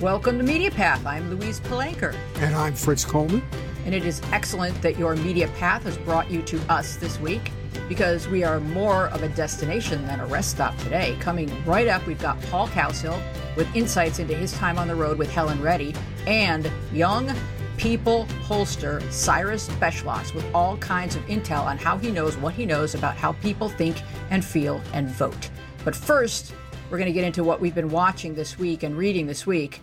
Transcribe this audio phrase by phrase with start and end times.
[0.00, 1.04] Welcome to Media Path.
[1.04, 2.16] I'm Louise Palanker.
[2.36, 3.42] And I'm Fritz Coleman.
[3.84, 7.52] And it is excellent that your Media Path has brought you to us this week
[7.86, 11.18] because we are more of a destination than a rest stop today.
[11.20, 13.20] Coming right up, we've got Paul Cowsill
[13.56, 15.94] with insights into his time on the road with Helen Reddy
[16.26, 17.30] and young
[17.76, 22.64] people pollster Cyrus Beschloss with all kinds of intel on how he knows what he
[22.64, 25.50] knows about how people think and feel and vote.
[25.84, 26.54] But first,
[26.90, 29.82] we're going to get into what we've been watching this week and reading this week.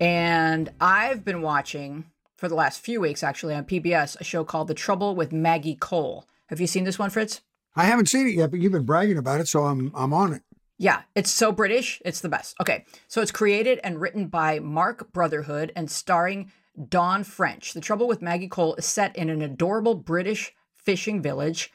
[0.00, 2.04] And I've been watching
[2.36, 5.74] for the last few weeks, actually, on PBS, a show called The Trouble with Maggie
[5.74, 6.24] Cole.
[6.46, 7.40] Have you seen this one, Fritz?
[7.74, 10.32] I haven't seen it yet, but you've been bragging about it, so I'm I'm on
[10.32, 10.42] it.
[10.78, 12.00] Yeah, it's so British.
[12.04, 12.54] It's the best.
[12.60, 16.52] Okay, so it's created and written by Mark Brotherhood and starring
[16.88, 17.72] Dawn French.
[17.72, 21.72] The Trouble with Maggie Cole is set in an adorable British fishing village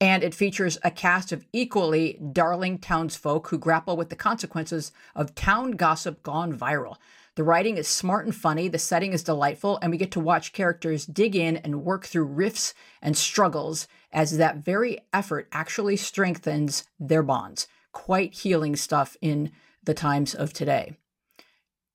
[0.00, 5.34] and it features a cast of equally darling townsfolk who grapple with the consequences of
[5.34, 6.96] town gossip gone viral.
[7.38, 10.52] The writing is smart and funny, the setting is delightful, and we get to watch
[10.52, 16.88] characters dig in and work through rifts and struggles as that very effort actually strengthens
[16.98, 17.68] their bonds.
[17.92, 19.52] Quite healing stuff in
[19.84, 20.96] the times of today.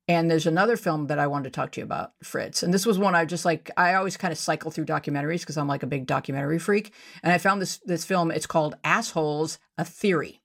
[0.08, 2.64] And there's another film that I wanted to talk to you about, Fritz.
[2.64, 5.58] And this was one I just like I always kind of cycle through documentaries because
[5.58, 6.94] I'm like a big documentary freak.
[7.22, 10.40] And I found this this film, it's called Assholes, a Theory.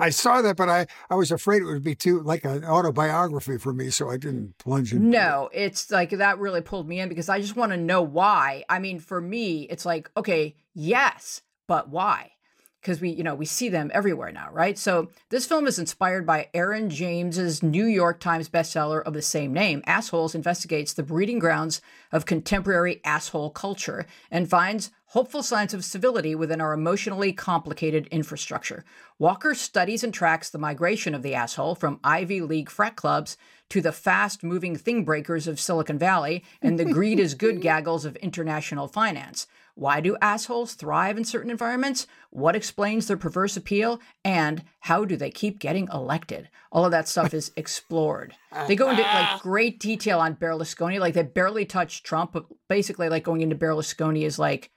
[0.00, 3.58] I saw that, but I, I was afraid it would be too like an autobiography
[3.58, 5.62] for me, so I didn't plunge into No, it.
[5.62, 8.64] it's like that really pulled me in because I just want to know why.
[8.68, 12.32] I mean, for me, it's like, okay, yes, but why?
[12.80, 14.78] Because we you know we see them everywhere now right?
[14.78, 19.52] So this film is inspired by aaron james's new york times bestseller of the same
[19.52, 21.80] name assholes investigates the breeding grounds
[22.12, 28.84] of contemporary asshole culture and finds hopeful signs of civility within our emotionally complicated infrastructure.
[29.18, 33.36] Walker studies and tracks the migration of the asshole from ivy league frat clubs
[33.70, 38.04] to the fast moving thing breakers of silicon valley and the greed is good gaggles
[38.04, 39.48] of international finance
[39.80, 42.06] why do assholes thrive in certain environments?
[42.28, 43.98] What explains their perverse appeal?
[44.22, 46.50] And how do they keep getting elected?
[46.70, 48.34] All of that stuff is explored.
[48.68, 51.00] They go into like great detail on Berlusconi.
[51.00, 54.70] Like they barely touch Trump, but basically, like going into Berlusconi is like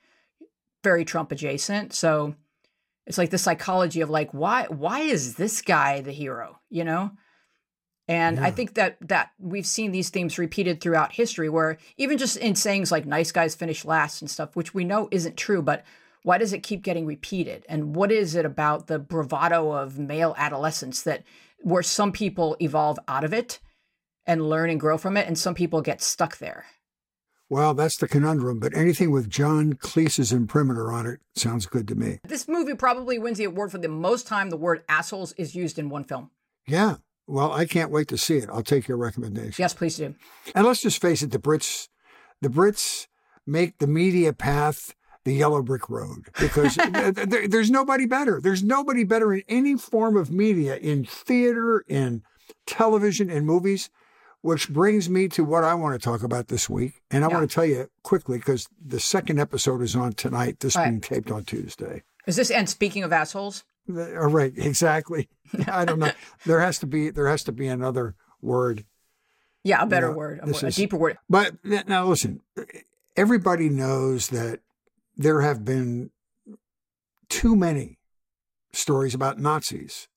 [0.86, 1.92] very Trump adjacent.
[1.92, 2.36] So
[3.06, 6.62] it's like the psychology of like why why is this guy the hero?
[6.70, 7.12] You know?
[8.08, 8.44] And yeah.
[8.44, 12.56] I think that that we've seen these themes repeated throughout history, where even just in
[12.56, 15.86] sayings like "nice guys finish last" and stuff, which we know isn't true, but
[16.24, 17.66] why does it keep getting repeated?
[17.70, 21.24] And what is it about the bravado of male adolescence that
[21.62, 23.60] where some people evolve out of it
[24.26, 26.66] and learn and grow from it, and some people get stuck there?
[27.50, 31.96] Well, that's the conundrum, but anything with John Cleese's imprimatur on it sounds good to
[31.96, 32.20] me.
[32.28, 35.78] This movie probably wins the award for the most time the word assholes is used
[35.78, 36.32] in one film.
[36.66, 36.96] Yeah,
[37.28, 38.50] well, I can't wait to see it.
[38.50, 39.56] I'll take your recommendation.
[39.62, 40.16] Yes, please do.
[40.56, 41.88] And let's just face it, the Brits,
[42.42, 43.08] the Brits
[43.46, 44.94] make the media path
[45.26, 48.42] the yellow brick road because there, there's nobody better.
[48.42, 52.24] There's nobody better in any form of media, in theater, in
[52.66, 53.90] television, in movies.
[54.42, 57.02] Which brings me to what I want to talk about this week.
[57.10, 57.34] And I yeah.
[57.34, 60.60] want to tell you quickly because the second episode is on tonight.
[60.60, 60.90] This right.
[60.90, 62.04] being taped on Tuesday.
[62.28, 63.64] Is this, and speaking of assholes?
[63.90, 65.30] All uh, right, exactly.
[65.68, 66.12] I don't know.
[66.46, 68.86] there has to be there has to be another word.
[69.64, 71.18] Yeah, a better you know, word, a, more, is, a deeper word.
[71.30, 72.42] But now listen,
[73.16, 74.60] everybody knows that
[75.16, 76.12] there have been
[77.30, 78.00] too many
[78.74, 80.08] stories about Nazis.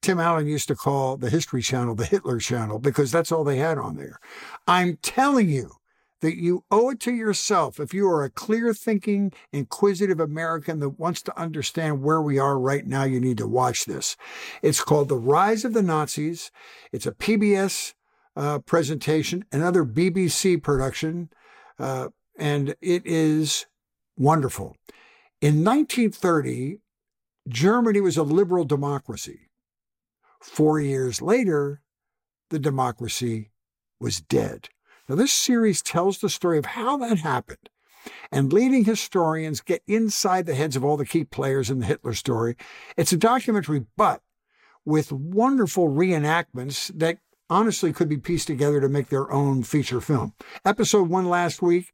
[0.00, 3.56] Tim Allen used to call the History Channel the Hitler Channel because that's all they
[3.56, 4.20] had on there.
[4.66, 5.72] I'm telling you,
[6.20, 10.98] that you owe it to yourself if you are a clear thinking, inquisitive American that
[10.98, 13.04] wants to understand where we are right now.
[13.04, 14.16] You need to watch this.
[14.62, 16.50] It's called The Rise of the Nazis.
[16.92, 17.94] It's a PBS
[18.36, 21.30] uh, presentation, another BBC production,
[21.78, 22.08] uh,
[22.38, 23.66] and it is
[24.16, 24.76] wonderful.
[25.40, 26.78] In 1930,
[27.48, 29.48] Germany was a liberal democracy.
[30.40, 31.82] Four years later,
[32.50, 33.50] the democracy
[34.00, 34.68] was dead.
[35.08, 37.70] Now, this series tells the story of how that happened.
[38.30, 42.14] And leading historians get inside the heads of all the key players in the Hitler
[42.14, 42.56] story.
[42.96, 44.22] It's a documentary, but
[44.84, 47.18] with wonderful reenactments that
[47.50, 50.34] honestly could be pieced together to make their own feature film.
[50.64, 51.92] Episode one last week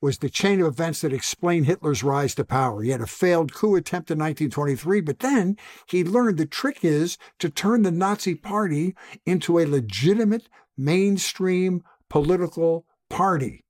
[0.00, 2.82] was the chain of events that explained Hitler's rise to power.
[2.82, 5.56] He had a failed coup attempt in 1923, but then
[5.86, 8.94] he learned the trick is to turn the Nazi party
[9.26, 13.64] into a legitimate mainstream political party.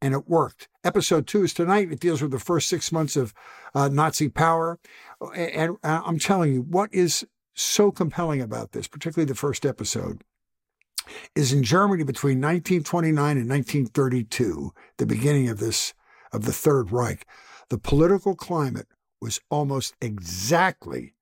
[0.00, 0.68] And it worked.
[0.82, 1.92] Episode two is tonight.
[1.92, 3.32] It deals with the first six months of
[3.74, 4.80] uh, Nazi power.
[5.36, 7.24] And I'm telling you, what is
[7.54, 10.24] so compelling about this, particularly the first episode,
[11.36, 15.94] is in Germany between 1929 and 1932, the beginning of this
[16.32, 17.26] of the Third Reich.
[17.68, 18.88] The political climate
[19.20, 21.14] was almost exactly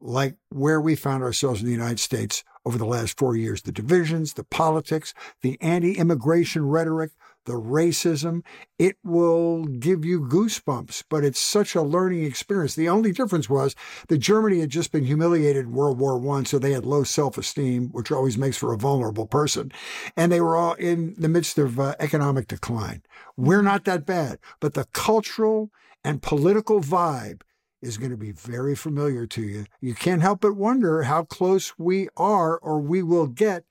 [0.00, 3.62] like where we found ourselves in the United States over the last four years.
[3.62, 7.12] The divisions, the politics, the anti immigration rhetoric,
[7.44, 8.42] the racism,
[8.78, 12.74] it will give you goosebumps, but it's such a learning experience.
[12.74, 13.74] The only difference was
[14.08, 17.88] that Germany had just been humiliated in World War One, so they had low self-esteem,
[17.88, 19.72] which always makes for a vulnerable person,
[20.16, 23.02] and they were all in the midst of uh, economic decline.
[23.36, 25.70] We're not that bad, but the cultural
[26.04, 27.42] and political vibe
[27.82, 29.66] is going to be very familiar to you.
[29.80, 33.64] You can't help but wonder how close we are or we will get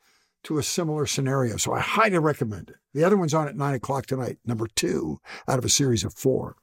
[0.44, 1.58] to a similar scenario.
[1.58, 2.76] So I highly recommend it.
[2.94, 6.14] The other one's on at nine o'clock tonight, number two out of a series of
[6.14, 6.58] four.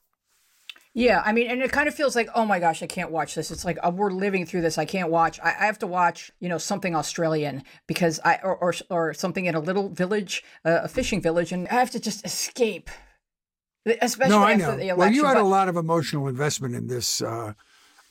[0.94, 3.34] Yeah, I mean, and it kind of feels like, oh my gosh, I can't watch
[3.36, 3.52] this.
[3.52, 4.78] It's like uh, we're living through this.
[4.78, 5.38] I can't watch.
[5.38, 9.46] I, I, have to watch, you know, something Australian because I or or, or something
[9.46, 12.90] in a little village, uh, a fishing village, and I have to just escape.
[13.86, 14.96] Especially no, I know.
[14.96, 17.54] Well, you had but, a lot of emotional investment in this uh,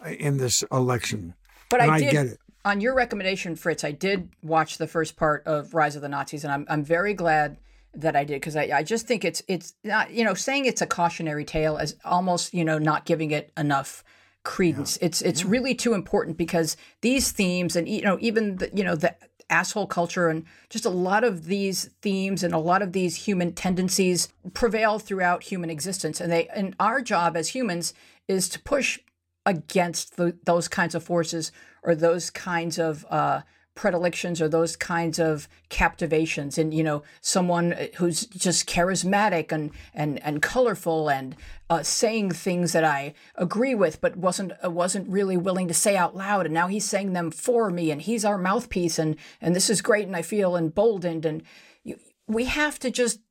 [0.06, 1.36] in this election,
[1.70, 5.16] but I, did, I get it on your recommendation, Fritz, I did watch the first
[5.16, 7.58] part of Rise of the Nazis, and I'm I'm very glad
[7.94, 10.82] that I did because I, I just think it's it's not you know saying it's
[10.82, 14.04] a cautionary tale as almost you know not giving it enough
[14.44, 14.98] credence.
[15.00, 15.08] Yeah.
[15.08, 15.50] It's it's yeah.
[15.50, 19.16] really too important because these themes and you know even the, you know the
[19.50, 23.54] asshole culture and just a lot of these themes and a lot of these human
[23.54, 26.20] tendencies prevail throughout human existence.
[26.20, 27.94] And they and our job as humans
[28.28, 29.00] is to push
[29.46, 31.52] against the, those kinds of forces
[31.82, 33.42] or those kinds of uh,
[33.78, 36.58] predilections or those kinds of captivations.
[36.58, 41.36] And you know someone who's just charismatic and and and colorful and
[41.70, 45.96] uh, saying things that I agree with but wasn't uh, wasn't really willing to say
[45.96, 46.46] out loud.
[46.46, 49.82] And now he's saying them for me and he's our mouthpiece and and this is
[49.82, 51.26] great and I feel emboldened.
[51.26, 51.44] And
[51.86, 51.98] you,
[52.28, 53.22] we have to just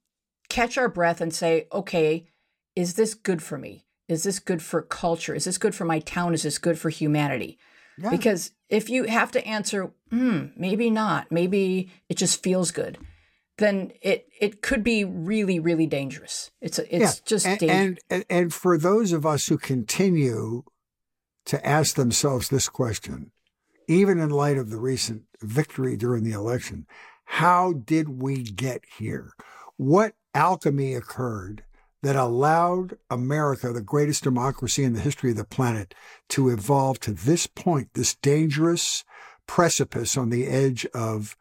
[0.49, 2.27] catch our breath and say okay
[2.75, 3.87] is this good for me?
[4.07, 5.35] Is this good for culture?
[5.35, 6.35] Is this good for my town?
[6.35, 7.59] Is this good for humanity
[7.99, 8.11] yeah.
[8.11, 12.99] Because if you have to answer, hmm, maybe not, maybe it just feels good,
[13.59, 16.51] then it it could be really really dangerous.
[16.61, 17.13] It's it's yeah.
[17.25, 20.65] just and, and, and and for those of us who continue
[21.47, 23.31] to ask themselves this question,
[23.89, 26.87] even in light of the recent victory during the election,
[27.25, 29.33] how did we get here?
[29.77, 31.65] What alchemy occurred
[32.03, 35.95] that allowed America, the greatest democracy in the history of the planet,
[36.31, 39.05] to evolve to this point, this dangerous
[39.47, 41.37] precipice on the edge of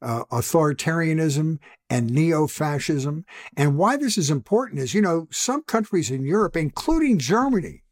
[0.00, 1.58] uh, authoritarianism
[1.88, 3.24] and neo fascism.
[3.56, 7.82] And why this is important is, you know, some countries in Europe, including Germany,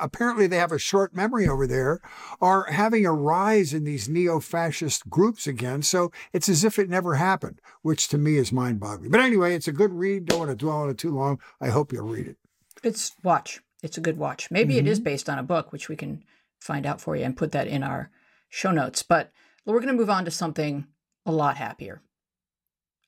[0.00, 2.00] apparently they have a short memory over there,
[2.40, 5.82] are having a rise in these neo fascist groups again.
[5.82, 9.10] So it's as if it never happened, which to me is mind boggling.
[9.10, 10.26] But anyway, it's a good read.
[10.26, 11.40] Don't want to dwell on it too long.
[11.60, 12.36] I hope you'll read it.
[12.82, 13.60] It's watch.
[13.82, 14.50] It's a good watch.
[14.50, 14.86] Maybe mm-hmm.
[14.86, 15.04] it is mm-hmm.
[15.04, 16.24] based on a book, which we can
[16.60, 18.10] find out for you and put that in our
[18.48, 19.02] show notes.
[19.02, 19.32] But
[19.64, 20.86] we're going to move on to something
[21.26, 22.02] a lot happier.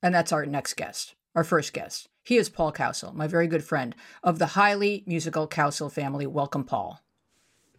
[0.02, 2.08] And that's our next guest, our first guest.
[2.22, 6.26] He is Paul Cowsill, my very good friend of the highly musical Cowsill family.
[6.26, 7.00] Welcome, Paul.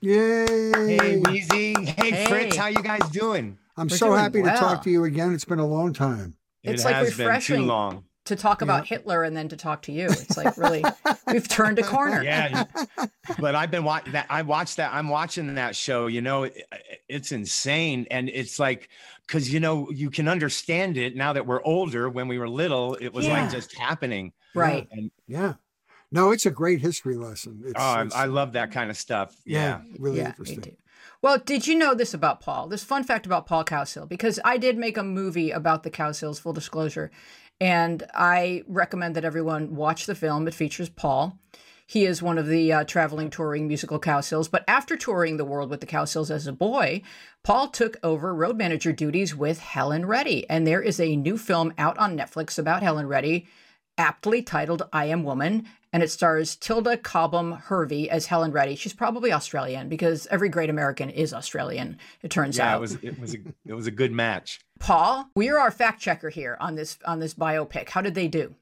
[0.02, 0.46] Yay!
[0.46, 1.88] Hey, Weezy.
[1.88, 2.25] Hey, hey.
[2.28, 2.56] Fritz.
[2.56, 3.57] How you guys doing?
[3.78, 4.54] I'm We're so happy well.
[4.54, 5.34] to talk to you again.
[5.34, 6.36] It's been a long time.
[6.63, 7.68] It's it like refreshing
[8.25, 8.98] to talk about yeah.
[8.98, 10.06] Hitler and then to talk to you.
[10.06, 10.84] It's like really,
[11.27, 12.24] we've turned a corner.
[12.24, 12.65] Yeah,
[13.39, 14.25] but I've been watching that.
[14.30, 14.94] I watched that.
[14.94, 16.08] I'm watching that show.
[16.08, 16.68] You know, it,
[17.08, 18.89] it's insane, and it's like
[19.27, 22.10] because you know you can understand it now that we're older.
[22.10, 23.41] When we were little, it was yeah.
[23.41, 24.34] like just happening.
[24.53, 24.88] Right.
[24.91, 25.55] And yeah.
[26.12, 27.62] No, it's a great history lesson.
[27.65, 29.36] It's, oh, it's, I love that kind of stuff.
[29.46, 30.77] Yeah, yeah really yeah, interesting.
[31.22, 32.67] Well, did you know this about Paul?
[32.67, 36.39] This fun fact about Paul Cowsill, because I did make a movie about the Cowsills,
[36.39, 37.12] full disclosure,
[37.60, 40.48] and I recommend that everyone watch the film.
[40.48, 41.39] It features Paul.
[41.88, 44.50] He is one of the uh, traveling, touring musical Cow Cowsills.
[44.50, 47.04] But after touring the world with the Cow Cowsills as a boy,
[47.44, 50.50] Paul took over road manager duties with Helen Reddy.
[50.50, 53.48] And there is a new film out on Netflix about Helen Reddy,
[53.98, 55.68] aptly titled I Am Woman.
[55.94, 58.75] And it stars Tilda Cobham Hervey as Helen Reddy.
[58.75, 62.70] She's probably Australian because every great American is Australian, it turns yeah, out.
[62.72, 64.60] Yeah, it was it was a it was a good match.
[64.80, 67.89] Paul, we're our fact checker here on this on this biopic.
[67.89, 68.56] How did they do?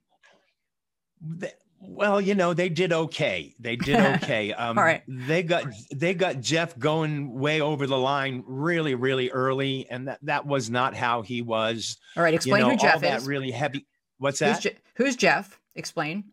[1.86, 3.54] Well, you know, they did okay.
[3.60, 4.54] They did okay.
[4.54, 5.04] Um, All right.
[5.08, 10.20] They got they got Jeff going way over the line really, really early, and that
[10.24, 11.98] that was not how he was.
[12.16, 13.24] All right, explain you know, who Jeff all is.
[13.24, 13.86] That really heavy.
[14.18, 14.56] What's that?
[14.56, 15.60] Who's, Je- who's Jeff?
[15.76, 16.26] Explain.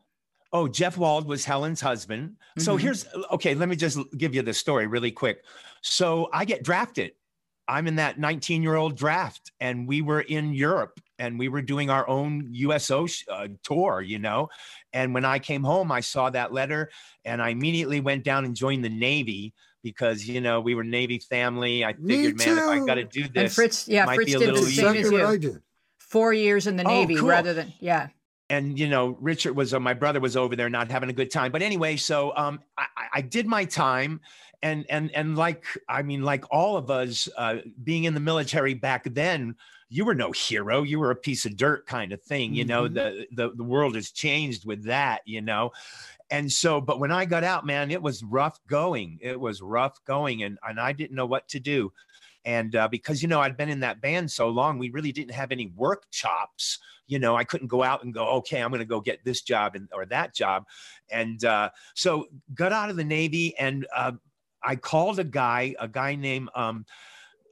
[0.53, 2.31] Oh, Jeff Wald was Helen's husband.
[2.31, 2.61] Mm-hmm.
[2.63, 3.55] So here's okay.
[3.55, 5.45] Let me just give you the story really quick.
[5.83, 7.13] So I get drafted.
[7.69, 11.63] I'm in that 19 year old draft, and we were in Europe and we were
[11.63, 14.49] doing our own USO sh- uh, tour, you know.
[14.93, 16.91] And when I came home, I saw that letter,
[17.25, 19.53] and I immediately went down and joined the Navy
[19.85, 21.85] because you know we were Navy family.
[21.85, 24.35] I figured, man, if I got to do this, and Fritz, yeah, might Fritz be
[24.35, 24.89] a did the little same easier.
[24.89, 25.39] as Exactly I you.
[25.39, 25.63] did.
[25.99, 27.29] Four years in the Oh, Navy cool.
[27.29, 28.09] rather than yeah.
[28.49, 31.31] and you know richard was uh, my brother was over there not having a good
[31.31, 34.21] time but anyway so um i, I- I did my time
[34.61, 38.75] and and and like i mean like all of us uh being in the military
[38.75, 39.55] back then
[39.91, 42.89] you were no hero you were a piece of dirt kind of thing you know
[42.89, 42.95] Mhm.
[42.95, 45.73] the, the the world has changed with that you know?
[46.31, 50.03] And so but when i got out man it was rough going it was rough
[50.05, 51.93] going and and i didn't know what to do.
[52.45, 55.33] And uh, because you know i'd been in that band so long we really didn't
[55.35, 57.35] have any work chops you know?
[57.37, 59.89] I couldn't go out and go okay i'm going to go get this job and
[59.93, 60.67] or that job.
[61.11, 64.13] And uh, so got out of the navy and uh,
[64.63, 66.87] i called a guy a guy named um,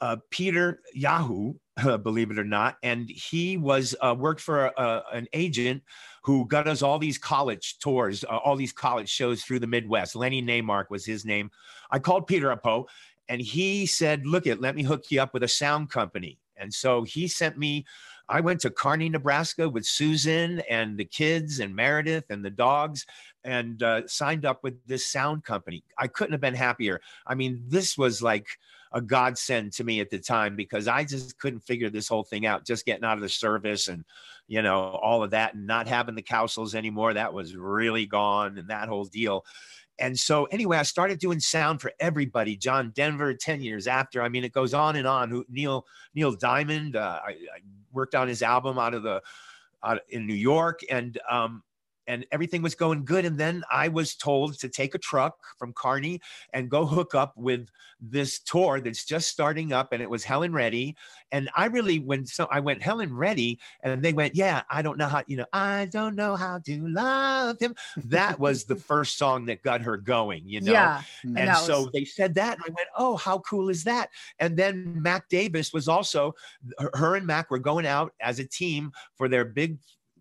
[0.01, 1.55] uh, peter yahoo
[2.03, 5.83] believe it or not and he was uh, worked for a, a- an agent
[6.23, 10.17] who got us all these college tours uh, all these college shows through the midwest
[10.17, 11.51] lenny neymark was his name
[11.91, 12.87] i called peter Apo,
[13.29, 16.73] and he said look it let me hook you up with a sound company and
[16.73, 17.85] so he sent me
[18.31, 23.07] I went to Kearney, Nebraska with Susan and the kids and Meredith and the dogs
[23.45, 25.83] and uh, signed up with this sound company.
[25.97, 27.01] I couldn't have been happier.
[27.27, 28.47] I mean, this was like
[28.93, 32.47] a godsend to me at the time because I just couldn't figure this whole thing
[32.47, 34.05] out, just getting out of the service and,
[34.47, 37.15] you know, all of that and not having the Cowsills anymore.
[37.15, 39.45] That was really gone and that whole deal.
[40.01, 42.57] And so, anyway, I started doing sound for everybody.
[42.57, 44.23] John Denver, ten years after.
[44.23, 45.29] I mean, it goes on and on.
[45.29, 46.95] Who- Neil Neil Diamond.
[46.95, 47.61] Uh, I, I
[47.93, 49.21] worked on his album out of the
[49.83, 51.63] out in New York, and um,
[52.09, 53.25] and everything was going good.
[53.25, 56.21] And then I was told to take a truck from Kearney
[56.53, 57.69] and go hook up with
[58.01, 60.97] this tour that's just starting up, and it was Helen Reddy.
[61.31, 64.97] And I really, when so I went Helen Reddy, and they went, yeah, I don't
[64.99, 67.75] know how, you know, I don't know how to love him.
[67.97, 70.73] That was the first song that got her going, you know.
[70.73, 71.03] yeah.
[71.25, 71.39] Mm.
[71.39, 74.09] And And so was- they said that, and I went, "Oh, how cool is that?"
[74.39, 76.35] And then Mac Davis was also,
[76.79, 79.79] her- her and Mac were going out as a team for their big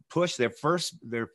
[0.10, 1.29] push, their first, their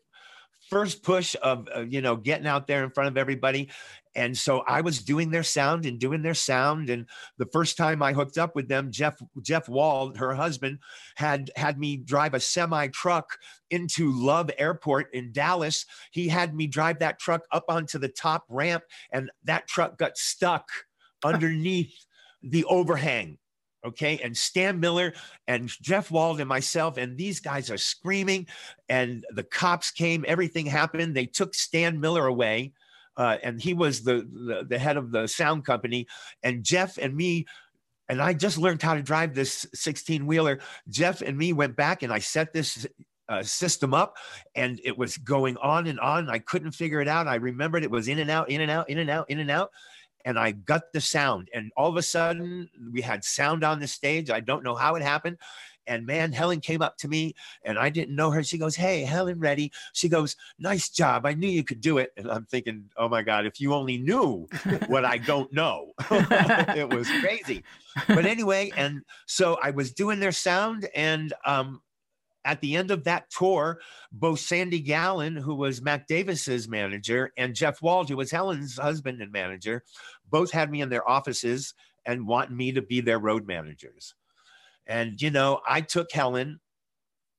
[0.69, 3.71] first push of, uh, you know, getting out there in front of everybody.
[4.14, 6.90] And so I was doing their sound and doing their sound.
[6.90, 7.07] And
[7.38, 10.81] the first time I hooked up with them, Jeff Jeff Wald, her husband,
[11.16, 13.38] had had me drive a semi truck
[13.71, 15.87] into Love Airport in Dallas.
[16.11, 20.19] He had me drive that truck up onto the top ramp, and that truck got
[20.19, 20.69] stuck
[21.25, 22.07] underneath
[22.42, 23.38] the overhang.
[23.85, 24.19] Okay.
[24.23, 25.12] And Stan Miller
[25.49, 28.47] and Jeff Wald and myself, and these guys are screaming,
[28.89, 31.15] and the cops came, everything happened.
[31.15, 32.73] They took Stan Miller away.
[33.15, 36.07] Uh, and he was the, the the head of the sound company,
[36.43, 37.45] and Jeff and me
[38.09, 40.59] and I just learned how to drive this 16 wheeler.
[40.89, 42.87] Jeff and me went back and I set this
[43.29, 44.17] uh, system up
[44.55, 46.29] and it was going on and on.
[46.29, 47.27] I couldn't figure it out.
[47.27, 49.51] I remembered it was in and out, in and out, in and out, in and
[49.51, 49.71] out.
[50.25, 51.49] And I got the sound.
[51.52, 54.31] And all of a sudden, we had sound on the stage.
[54.31, 55.38] I don't know how it happened.
[55.87, 58.43] And man, Helen came up to me and I didn't know her.
[58.43, 59.73] She goes, Hey, Helen Reddy.
[59.93, 61.26] She goes, Nice job.
[61.26, 62.12] I knew you could do it.
[62.17, 64.47] And I'm thinking, Oh my God, if you only knew
[64.87, 65.93] what I don't know.
[66.11, 67.64] it was crazy.
[68.07, 71.83] But anyway, and so I was doing their sound, and um,
[72.45, 73.81] at the end of that tour,
[74.11, 79.23] both Sandy Gallin, who was Mac Davis's manager, and Jeff Wald, who was Helen's husband
[79.23, 79.85] and manager,
[80.31, 84.15] both had me in their offices and want me to be their road managers.
[84.87, 86.59] And you know, I took Helen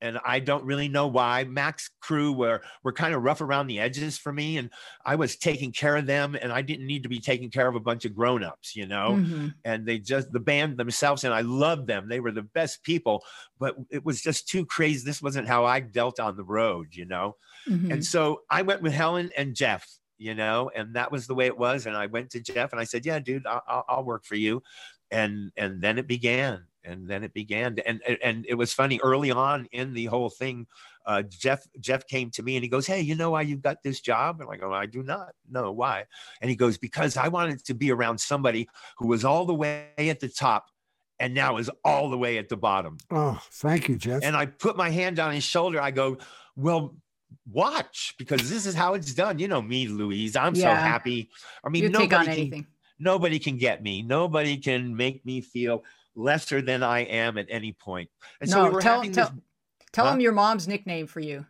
[0.03, 1.45] and I don't really know why.
[1.45, 4.69] Mac's crew were were kind of rough around the edges for me, and
[5.05, 7.75] I was taking care of them, and I didn't need to be taking care of
[7.75, 9.15] a bunch of grown-ups, you know.
[9.19, 9.55] Mhm.
[9.65, 12.10] And they just the band themselves, and I loved them.
[12.10, 13.24] They were the best people,
[13.60, 15.03] but it was just too crazy.
[15.05, 17.38] This wasn't how I dealt on the road, you know.
[17.67, 17.91] Mhm.
[17.93, 21.45] And so I went with Helen and Jeff, you know, and that was the way
[21.48, 21.86] it was.
[21.86, 24.62] And I went to Jeff and I said, "Yeah, dude, I'll, I'll work for you."
[25.12, 28.99] And and then it began, and then it began, and and- and it was funny
[29.03, 30.67] early on in the whole thing.
[31.05, 33.83] Uh, Jeff Jeff came to me and he goes, "Hey, you know why you got
[33.83, 36.05] this job?" And I go, "I do not know why."
[36.41, 39.89] And he goes, "Because I wanted to be around somebody who was all the way
[39.97, 40.67] at the top."
[41.19, 42.97] And now is all the way at the bottom.
[43.11, 44.23] Oh, thank you, Jeff.
[44.23, 45.79] And I put my hand on his shoulder.
[45.79, 46.17] I go,
[46.55, 46.95] Well,
[47.51, 49.39] watch, because this is how it's done.
[49.39, 50.35] You know me, Louise.
[50.35, 51.29] I'm so happy.
[51.63, 52.67] I mean, you take nobody on can, anything.
[52.99, 54.01] nobody can get me.
[54.01, 55.83] Nobody can make me feel
[56.15, 58.10] lesser than I am at any point.
[58.41, 59.39] And so No, we were tell- having tell- this.
[59.91, 60.13] Tell Huh?
[60.13, 61.46] him your mom's nickname for you.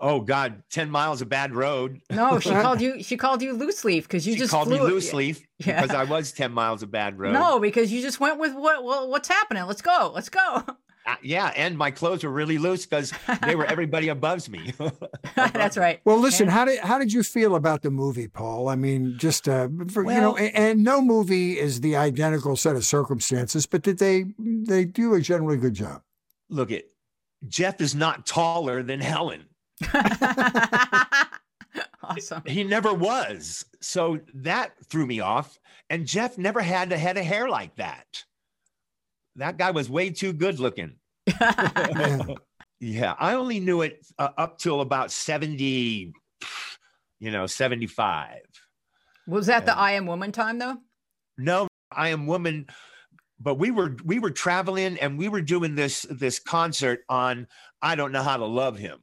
[0.00, 2.00] Oh God, ten miles of bad road.
[2.10, 3.00] No, she called you.
[3.02, 5.80] She called you loose leaf because you she just called flew me loose leaf Yeah.
[5.82, 7.32] because I was ten miles of bad road.
[7.32, 8.82] No, because you just went with what?
[8.82, 9.62] Well, what's happening?
[9.66, 10.10] Let's go.
[10.12, 10.64] Let's go.
[11.06, 14.72] Uh, yeah, and my clothes were really loose because they were everybody above me.
[15.36, 16.00] That's right.
[16.06, 18.68] Well, listen, And- how did how did you feel about the movie, Paul?
[18.68, 22.74] I mean, just uh, for, you know, and, and no movie is the identical set
[22.74, 26.00] of circumstances, but did they they do a generally good job?
[26.48, 26.84] Look at
[27.48, 29.44] Jeff is not taller than Helen.
[32.02, 32.42] awesome.
[32.46, 33.64] He never was.
[33.80, 35.58] So that threw me off.
[35.90, 38.24] And Jeff never had a head of hair like that.
[39.36, 40.96] That guy was way too good looking.
[42.80, 43.14] Yeah.
[43.18, 46.12] I only knew it uh, up till about 70,
[47.18, 48.40] you know, 75.
[49.26, 50.76] Was that the I Am Woman time though?
[51.38, 52.66] No, I am woman,
[53.40, 57.46] but we were we were traveling and we were doing this this concert on
[57.80, 58.98] I don't know how to love him.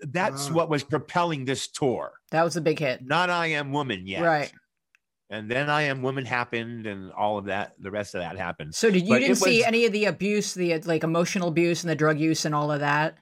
[0.00, 0.56] That's Wow.
[0.56, 2.12] what was propelling this tour.
[2.30, 3.06] That was a big hit.
[3.06, 4.22] Not I am woman yet.
[4.22, 4.52] Right.
[5.30, 8.74] And then I am woman happened and all of that the rest of that happened.
[8.74, 11.48] So did you But didn't it see was- any of the abuse, the like emotional
[11.48, 13.18] abuse and the drug use and all of that?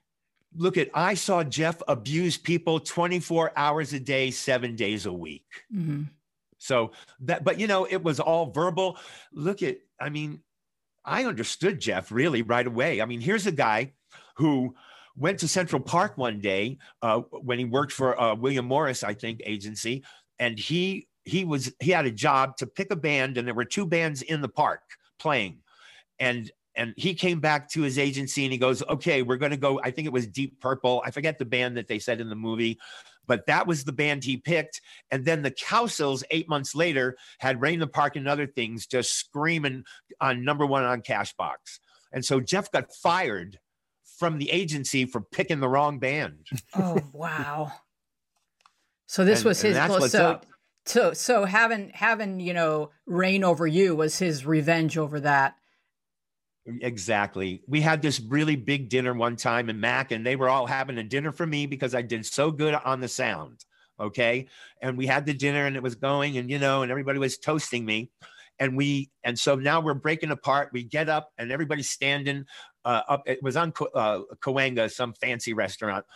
[0.55, 5.45] Look at I saw Jeff abuse people 24 hours a day, 7 days a week.
[5.71, 6.05] hmm
[6.59, 8.99] So that, but you know, it was all verbal.
[9.33, 10.41] Look at, I mean,
[11.05, 13.01] I understood Jeff really right away.
[13.01, 13.93] I mean, here's a guy
[14.37, 14.75] who
[15.17, 19.15] went to Central Park one day uh, when he worked for uh, William Morris, I
[19.15, 20.05] think, agency,
[20.39, 23.65] and he he was he had a job to pick a band, and there were
[23.65, 24.81] two bands in the park
[25.19, 25.59] playing,
[26.19, 29.57] and and he came back to his agency and he goes, okay, we're going to
[29.57, 29.81] go.
[29.83, 31.03] I think it was Deep Purple.
[31.07, 32.79] I forget the band that they said in the movie,
[33.27, 34.83] but that was the band he picked.
[35.11, 38.87] And then the Cowsills, eight months later, had Rain in the Park and other things
[38.87, 39.85] just screaming
[40.21, 41.81] on number one on Cashbox.
[42.13, 43.59] And so Jeff got fired
[44.19, 46.47] from the agency for picking the wrong band.
[46.75, 47.73] Oh wow.
[49.09, 50.47] So this And- was his what's so up.
[50.87, 55.57] So so having having you know reign over you was his revenge over that.
[56.67, 57.63] Exactly.
[57.69, 60.99] We had this really big dinner one time in Mac, and they were all having
[60.99, 63.65] a dinner for me because I did so good on the sound.
[64.01, 64.49] Okay.
[64.83, 67.39] And we had the dinner and it was going, and you know, and everybody was
[67.39, 68.11] toasting me.
[68.59, 70.71] And we, and so now we're breaking apart.
[70.73, 72.47] We get up and everybody's standing
[72.85, 73.23] uh, up.
[73.27, 76.07] It was on Ko- uh, some fancy restaurant.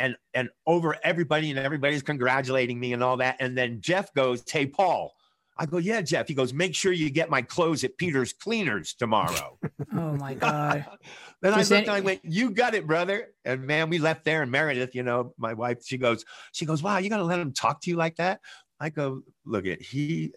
[0.00, 3.36] And, and over everybody, and everybody's congratulating me and all that.
[3.38, 5.12] And then Jeff goes, Hey, Paul.
[5.58, 6.26] I go, Yeah, Jeff.
[6.26, 9.58] He goes, Make sure you get my clothes at Peter's Cleaners tomorrow.
[9.92, 10.86] Oh my god.
[11.42, 13.98] Then I Does looked any- and I went, "You got it, brother." And man, we
[13.98, 14.42] left there.
[14.42, 17.40] And Meredith, you know, my wife, she goes, she goes, "Wow, you got to let
[17.40, 18.40] him talk to you like that."
[18.78, 20.32] I go, "Look at he,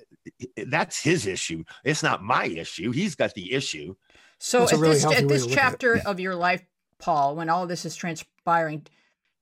[0.55, 1.65] that's his issue.
[1.83, 2.91] It's not my issue.
[2.91, 3.95] He's got the issue."
[4.39, 5.55] So That's at really this at this to at it.
[5.55, 6.63] chapter of your life,
[6.99, 8.85] Paul, when all this is transpiring,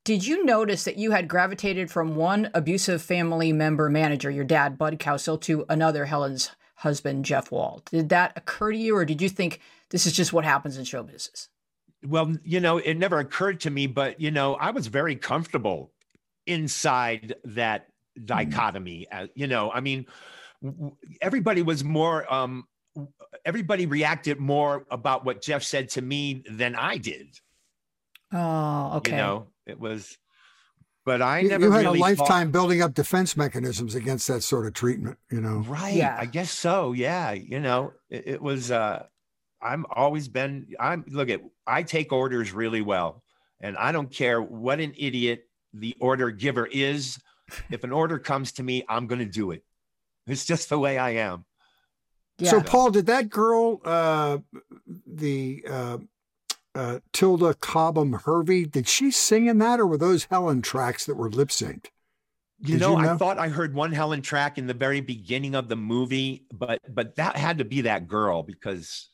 [0.03, 4.77] did you notice that you had gravitated from one abusive family member manager, your dad,
[4.77, 7.83] Bud Cowsill, to another Helen's husband, Jeff Wald?
[7.91, 9.59] Did that occur to you, or did you think
[9.89, 11.49] this is just what happens in show business?
[12.03, 15.91] Well, you know, it never occurred to me, but you know, I was very comfortable
[16.47, 17.87] inside that
[18.25, 19.07] dichotomy.
[19.11, 20.07] Uh, you know, I mean,
[21.21, 22.31] everybody was more.
[22.33, 22.67] um
[23.45, 27.39] Everybody reacted more about what Jeff said to me than I did.
[28.33, 29.11] Oh, okay.
[29.11, 30.17] You know, it was,
[31.05, 34.27] but I You, never you had really a thought- lifetime building up defense mechanisms against
[34.27, 35.17] that sort of treatment.
[35.31, 35.93] You know, right?
[35.95, 36.15] Yeah.
[36.19, 36.91] I guess so.
[36.93, 38.69] Yeah, you know, it, it was.
[38.71, 39.05] uh
[39.63, 40.67] I'm always been.
[40.79, 41.41] I'm look at.
[41.67, 43.21] I take orders really well,
[43.59, 47.17] and I don't care what an idiot the order giver is.
[47.69, 49.63] If an order comes to me, I'm going to do it.
[50.25, 51.43] It's just the way I am.
[52.39, 52.49] Yeah.
[52.49, 54.37] So, Paul, did that girl, uh,
[55.05, 55.97] the uh,
[56.75, 61.15] uh, Tilda Cobham Hervey, did she sing in that, or were those Helen tracks that
[61.15, 61.87] were lip synced?
[62.63, 65.67] You know, you I thought I heard one Helen track in the very beginning of
[65.67, 69.09] the movie, but but that had to be that girl because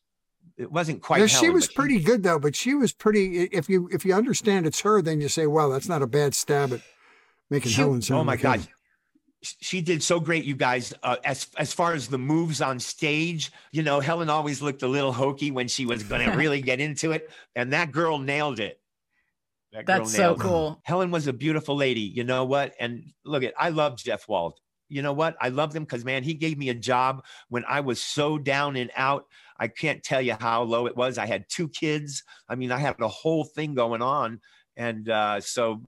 [0.58, 1.22] it wasn't quite.
[1.22, 3.44] Yeah, she was but pretty good though, but she was pretty.
[3.44, 6.36] If you if you understand it's her, then you say, "Wow, that's not a bad
[6.36, 6.82] stab at
[7.50, 8.60] making She- Helen sound." Oh my like God.
[8.60, 8.68] Helen.
[9.62, 10.94] She did so great, you guys.
[11.04, 14.88] Uh, as as far as the moves on stage, you know, Helen always looked a
[14.88, 18.60] little hokey when she was going to really get into it, and that girl nailed
[18.60, 18.80] it.
[19.74, 20.40] That girl That's so it.
[20.40, 20.82] cool.
[20.84, 22.02] Helen was a beautiful lady.
[22.02, 22.74] You know what?
[22.80, 24.60] And look at, I love Jeff Wald.
[24.90, 25.36] You know what?
[25.42, 28.78] I loved him because man, he gave me a job when I was so down
[28.78, 29.26] and out.
[29.60, 31.18] I can't tell you how low it was.
[31.18, 32.24] I had two kids.
[32.48, 34.40] I mean, I had a whole thing going on,
[34.78, 35.82] and uh, so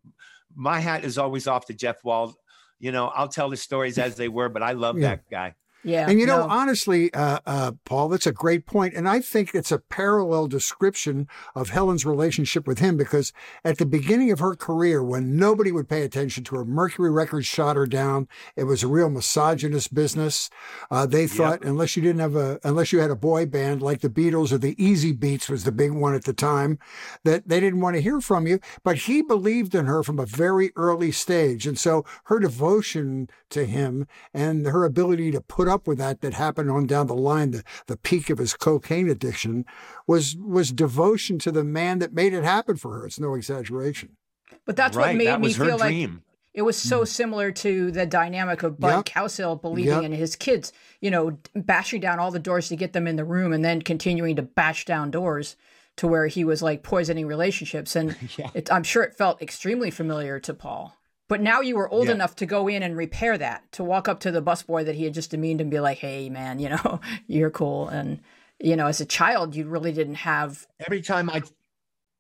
[0.56, 2.36] my hat is always off to Jeff Wald.
[2.80, 5.10] You know, I'll tell the stories as they were, but I love Yeah.
[5.10, 5.56] that guy.
[5.84, 6.10] Yeah.
[6.10, 6.50] And you know, no.
[6.50, 8.94] honestly, uh, uh, Paul, that's a great point.
[8.96, 13.32] And I think it's a parallel description of Helen's relationship with him because
[13.64, 17.48] at the beginning of her career, when nobody would pay attention to her, Mercury Records
[17.48, 18.28] shot her down.
[18.58, 20.50] It was a real misogynist business.
[20.92, 24.02] Uh, they thought unless you didn't have a, unless you had a boy band like
[24.02, 26.78] the Beatles or the Easybeats was the big one at the time,
[27.24, 28.60] that they didn't want to hear from you.
[28.84, 31.66] But he believed in her from a very early stage.
[31.66, 36.34] And so her devotion to him and her ability to put up with that that
[36.34, 39.66] happened on down the line, the, the peak of his cocaine addiction,
[40.08, 43.06] was was devotion to the man that made it happen for her.
[43.06, 44.18] It's no exaggeration.
[44.66, 45.08] but that's right.
[45.08, 46.10] what made that me was her feel like.
[46.54, 47.06] It was so hmm.
[47.06, 49.06] similar to the dynamic of Bud Yep.
[49.06, 50.04] Cowsill believing Yep.
[50.04, 53.24] in his kids, you know, bashing down all the doors to get them in the
[53.24, 55.56] room and then continuing to bash down doors
[55.98, 57.96] to where he was like poisoning relationships.
[57.96, 58.50] And Yeah.
[58.54, 60.96] it, I'm sure it felt extremely familiar to Paul.
[61.30, 62.16] But now you were old Yeah.
[62.16, 65.06] enough to go in and repair that, to walk up to the busboy that he
[65.06, 67.88] had just demeaned and be like, hey, man, you know, you're cool.
[67.88, 68.20] And,
[68.60, 71.44] you know, as a child, you really didn't have, Every time I,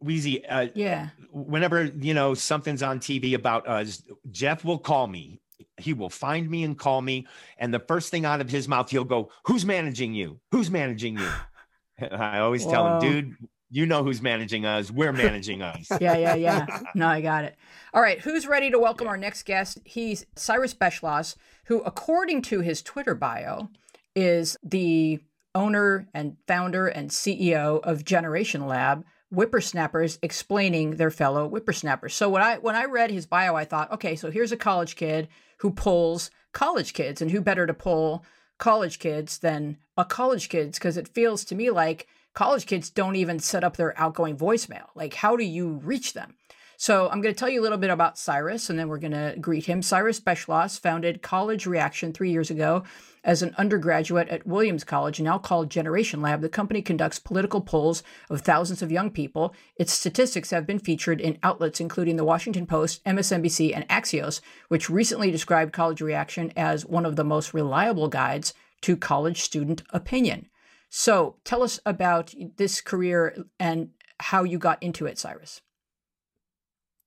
[0.02, 1.10] Weezy, uh, yeah.
[1.32, 5.41] whenever you know something's on TV about us, Jeff will call me.
[5.78, 7.26] He will find me and call me,
[7.58, 10.39] and the first thing out of his mouth, he'll go, "Who's managing you?
[10.52, 11.30] Who's managing you?"
[12.12, 13.36] I always tell him, "Dude,
[13.69, 14.91] you know who's managing us.
[14.91, 16.65] We're managing us." yeah, yeah, yeah.
[16.95, 17.55] No, I got it.
[17.93, 19.79] All right, who's ready to welcome our next guest?
[19.84, 23.69] He's Cyrus Beschloss, who, according to his Twitter bio,
[24.15, 25.19] is the
[25.55, 32.13] owner and founder and CEO of Generation Lab, whippersnappers explaining their fellow whippersnappers.
[32.13, 34.95] So when I when I read his bio, I thought, okay, so here's a college
[34.95, 35.27] kid
[35.58, 38.25] who pulls college kids, and who better to pull
[38.58, 40.77] college kids than a college kids?
[40.77, 44.87] Because it feels to me like college kids don't even set up their outgoing voicemail.
[44.95, 46.35] Like, how do you reach them?
[46.81, 49.11] So I'm going to tell you a little bit about Cyrus, and then we're going
[49.11, 49.81] to greet him.
[49.81, 52.85] Cyrus Beschloss founded College Reaction three years ago
[53.21, 56.39] as an undergraduate at Williams College, now called Generation Lab.
[56.39, 59.53] The company conducts political polls of thousands of young people.
[59.75, 64.39] Its statistics have been featured in outlets including The Washington Post, MSNBC, and Axios,
[64.69, 69.83] which recently described College Reaction as one of the most reliable guides to college student
[69.89, 70.47] opinion.
[70.89, 75.62] So tell us about this career and how you got into it, Cyrus.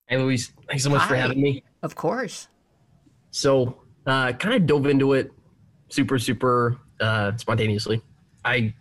[0.06, 0.52] Hey, Louise.
[0.68, 1.64] Thanks so much for having me.
[1.82, 2.48] Of course.
[3.30, 5.32] So, uh, kind of dove into it
[5.88, 8.02] super, super uh, spontaneously.
[8.44, 8.74] I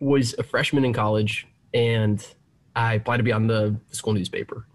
[0.00, 2.24] was a freshman in college and
[2.74, 4.66] I applied to be on the, the school newspaper.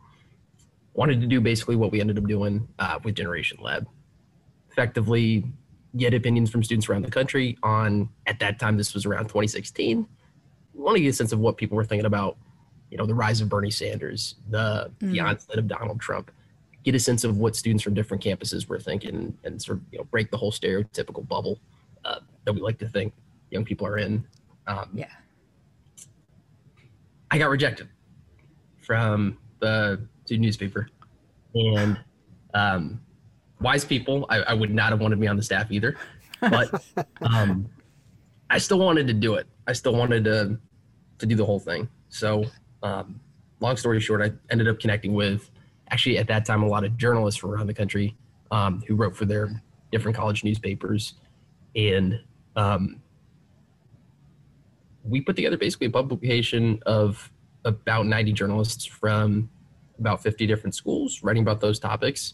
[0.93, 3.87] Wanted to do basically what we ended up doing uh, with Generation Lab.
[4.71, 5.45] Effectively,
[5.97, 10.07] get opinions from students around the country on, at that time, this was around 2016.
[10.73, 12.37] Want to get a sense of what people were thinking about,
[12.89, 15.23] you know, the rise of Bernie Sanders, the, the Mm.
[15.29, 16.31] onset of Donald Trump
[16.83, 19.99] get a sense of what students from different campuses were thinking and sort of you
[19.99, 21.59] know break the whole stereotypical bubble
[22.05, 23.13] uh, that we like to think
[23.51, 24.25] young people are in.
[24.65, 25.05] Um, Yeah.
[27.29, 27.87] I got rejected
[28.81, 30.89] from the student newspaper,
[31.53, 31.99] and
[32.53, 32.99] um,
[33.61, 35.95] wise people, I, I would not have wanted me on the staff either,
[36.41, 36.83] but
[37.21, 37.69] um,
[38.49, 39.47] I still wanted to do it.
[39.67, 40.59] I still wanted to
[41.19, 41.87] to do the whole thing.
[42.09, 42.45] So,
[42.81, 43.19] um,
[43.59, 45.51] long story short, I ended up connecting with
[45.91, 48.15] actually at that time a lot of journalists from around the country
[48.49, 51.13] um, who wrote for their different college newspapers,
[51.75, 52.19] and
[52.55, 53.01] um,
[55.03, 57.31] we put together basically a publication of
[57.65, 59.49] about 90 journalists from
[59.99, 62.33] about 50 different schools writing about those topics.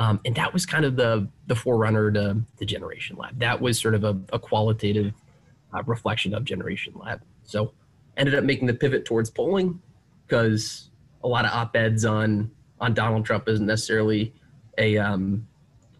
[0.00, 3.38] Um, and that was kind of the the forerunner to the Generation Lab.
[3.38, 5.12] That was sort of a, a qualitative
[5.74, 7.20] uh, reflection of Generation Lab.
[7.44, 7.74] So
[8.16, 9.78] ended up making the pivot towards polling
[10.26, 10.88] because
[11.22, 14.32] a lot of op-eds on on Donald Trump isn't necessarily
[14.78, 15.46] a um,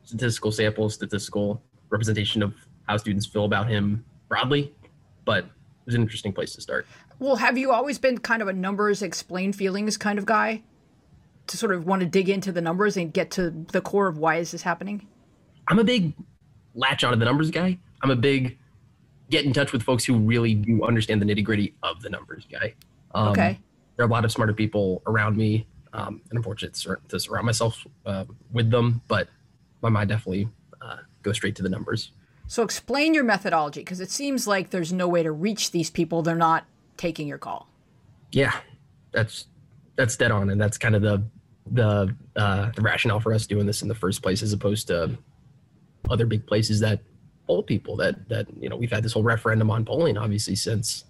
[0.05, 2.55] statistical sample, statistical representation of
[2.89, 4.75] how students feel about him broadly,
[5.27, 5.51] but it
[5.85, 6.87] was an interesting place to start.
[7.19, 10.63] Well, have you always been kind of a numbers explain feelings kind of guy?
[11.51, 14.19] To sort of want to dig into the numbers and get to the core of
[14.19, 15.09] why is this happening?
[15.67, 16.15] I'm a big
[16.77, 17.77] latch onto the numbers guy.
[18.03, 18.57] I'm a big
[19.31, 22.47] get in touch with folks who really do understand the nitty gritty of the numbers
[22.51, 22.75] guy.
[23.15, 23.59] Um, Okay.
[23.97, 27.19] There are a lot of smarter people around me, um, and I'm fortunate to to
[27.19, 29.29] surround myself uh, with them, but
[29.83, 30.49] my mind definitely
[30.81, 32.13] uh, goes straight to the numbers.
[32.47, 36.23] So explain your methodology because it seems like there's no way to reach these people.
[36.23, 36.65] They're not
[36.97, 37.69] taking your call.
[38.33, 38.55] Yeah,
[39.11, 39.47] that's
[39.97, 41.23] that's dead on, and that's kind of the
[41.71, 45.17] the uh, the rationale for us doing this in the first place, as opposed to
[46.09, 47.01] other big places that
[47.47, 47.97] poll people.
[47.97, 51.05] That that you know we've had this whole referendum on polling, obviously since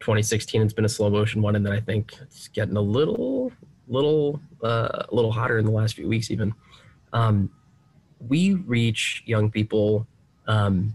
[0.00, 0.62] 2016.
[0.62, 3.52] It's been a slow motion one, and then I think it's getting a little
[3.88, 6.54] little uh, a little hotter in the last few weeks even.
[7.12, 7.50] Um,
[8.28, 10.06] we reach young people
[10.46, 10.94] um,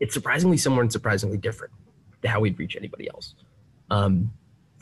[0.00, 1.72] it's surprisingly similar and surprisingly different
[2.22, 3.34] to how we'd reach anybody else.
[3.90, 4.30] Um,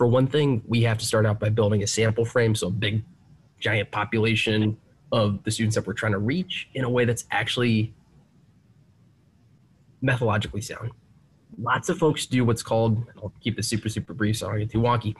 [0.02, 2.70] for one thing, we have to start out by building a sample frame, so a
[2.72, 3.04] big,
[3.60, 4.76] giant population
[5.12, 7.94] of the students that we're trying to reach in a way that's actually
[10.02, 10.90] methodologically sound.
[11.56, 14.58] Lots of folks do what's called, I'll keep this super, super brief so I don't
[14.62, 15.14] get too wonky.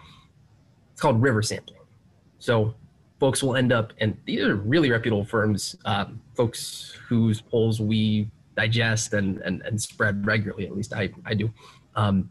[0.90, 1.79] It's called river sampling.
[2.40, 2.75] So
[3.21, 8.29] folks will end up, and these are really reputable firms, um, folks whose polls we
[8.57, 11.53] digest and, and, and spread regularly, at least I, I do,
[11.95, 12.29] um,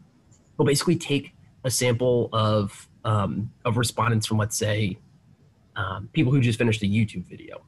[0.58, 1.32] will basically take
[1.64, 4.98] a sample of, um, of respondents from, let's say,
[5.76, 7.62] um, people who just finished a YouTube video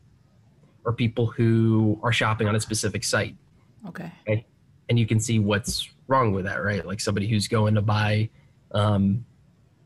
[0.84, 3.36] or people who are shopping on a specific site.
[3.88, 4.10] Okay.
[4.28, 4.46] okay?
[4.88, 6.84] And you can see what's wrong with that, right?
[6.84, 8.28] Like somebody who's going to buy
[8.72, 9.24] um,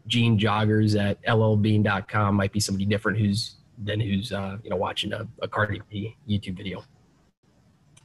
[0.07, 5.13] jean joggers at llbean.com might be somebody different who's than who's uh, you know watching
[5.13, 6.83] a, a Cardi B YouTube video.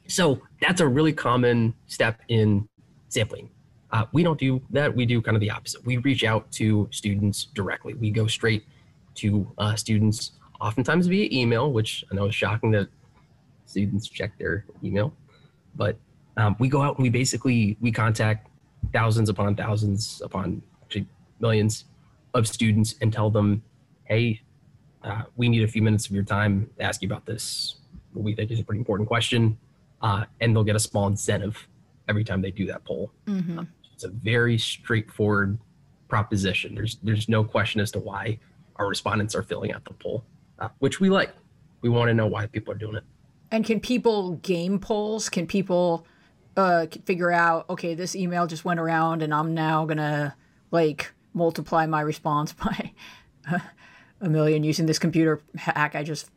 [0.07, 2.67] So that's a really common step in
[3.09, 3.49] sampling.
[3.93, 4.93] Uh, we don't do that.
[4.93, 5.85] We do kind of the opposite.
[5.85, 7.93] We reach out to students directly.
[7.93, 8.65] We go straight
[9.15, 12.87] to uh, students, oftentimes via email, which I know is shocking that
[13.67, 15.13] students check their email,
[15.75, 15.95] but
[16.37, 18.47] um, we go out and we basically we contact
[18.91, 21.05] thousands upon thousands upon actually
[21.39, 21.85] millions
[22.33, 23.61] of students and tell them,
[24.05, 24.41] hey,
[25.03, 27.75] uh, we need a few minutes of your time to ask you about this.
[28.13, 29.55] What we think is a pretty important question,
[30.01, 31.67] uh, and they'll get a small incentive
[32.09, 33.11] every time they do that poll.
[33.27, 33.61] Mm-hmm.
[34.03, 35.57] It's a very straightforward
[36.09, 36.75] proposition.
[36.75, 38.37] There's there's no question as to why
[38.75, 40.25] our respondents are filling out the poll,
[40.59, 41.33] uh, which we like.
[41.81, 43.03] We want to know why people are doing it.
[43.51, 45.29] And can people game polls?
[45.29, 46.05] Can people
[46.57, 50.33] uh, figure out, okay, this email just went around and I'm now going to
[50.71, 52.91] like multiply my response by
[54.19, 56.29] a million using this computer hack I just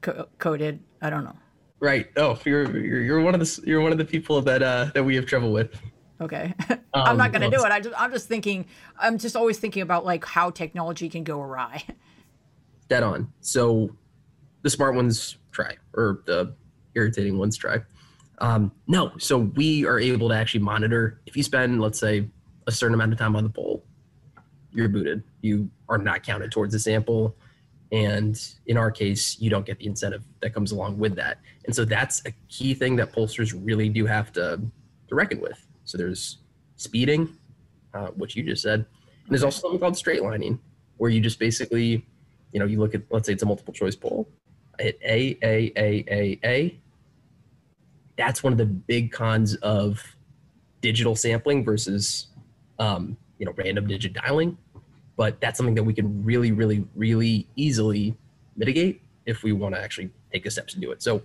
[0.00, 0.80] co- coded?
[1.00, 1.36] I don't know.
[1.78, 2.08] Right.
[2.16, 5.04] Oh, you're, you're you're one of the you're one of the people that uh that
[5.04, 5.78] we have trouble with.
[6.20, 6.54] Okay.
[6.94, 7.70] I'm not Um, going to do it.
[7.70, 8.66] I just, I'm just thinking,
[8.98, 11.84] I'm just always thinking about like how technology can go awry.
[12.88, 13.32] dead on.
[13.40, 13.90] So
[14.62, 16.54] the smart ones try, or the
[16.94, 17.78] irritating ones try.
[18.38, 21.20] Um, no, so we are able to actually monitor.
[21.26, 22.28] If you spend, let's say,
[22.66, 23.84] a certain amount of time on the poll,
[24.72, 25.22] you're booted.
[25.42, 27.34] You are not counted towards the sample,
[27.92, 31.38] and in our case, you don't get the incentive that comes along with that.
[31.64, 34.60] And so that's a key thing that pollsters really do have to
[35.08, 35.65] to reckon with.
[35.86, 36.38] So there's
[36.76, 37.36] speeding,
[37.94, 40.60] uh, which you just said, and there's also something called straight lining,
[40.98, 42.04] where you just basically
[42.56, 44.26] you know, you look at, let's say it's a multiple choice poll.
[44.78, 46.80] I hit A, A, A, A, A.
[48.16, 50.16] That's one of the big cons of
[50.80, 52.28] digital sampling versus,
[52.78, 54.56] um, you know, random digit dialing.
[55.16, 58.16] But that's something that we can really, really, really easily
[58.56, 61.02] mitigate if we want to actually take the steps to do it.
[61.02, 61.20] So,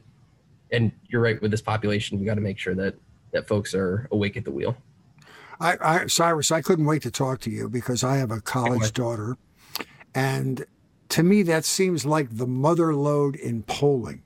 [0.71, 2.95] and you're right with this population, we got to make sure that
[3.32, 4.76] that folks are awake at the wheel.
[5.60, 8.72] I, I, Cyrus, I couldn't wait to talk to you because I have a college
[8.72, 8.91] Likewise.
[8.91, 9.38] daughter,
[10.15, 10.65] and
[11.10, 14.24] to me that seems like the mother lode in polling.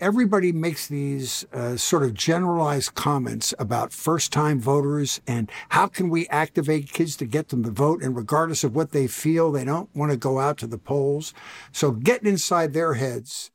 [0.00, 6.26] Everybody makes these uh, sort of generalized comments about first-time voters and how can we
[6.28, 9.88] activate kids to get them to vote, and regardless of what they feel, they don't
[9.94, 11.32] want to go out to the polls.
[11.72, 13.50] So getting inside their heads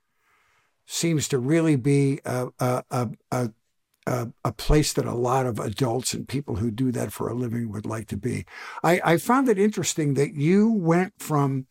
[0.85, 3.51] seems to really be a, a, a, a
[4.09, 7.35] a, a place that a lot of adults and people who do that for a
[7.35, 8.45] living would like to be.
[8.83, 11.67] I, I found it interesting that you went from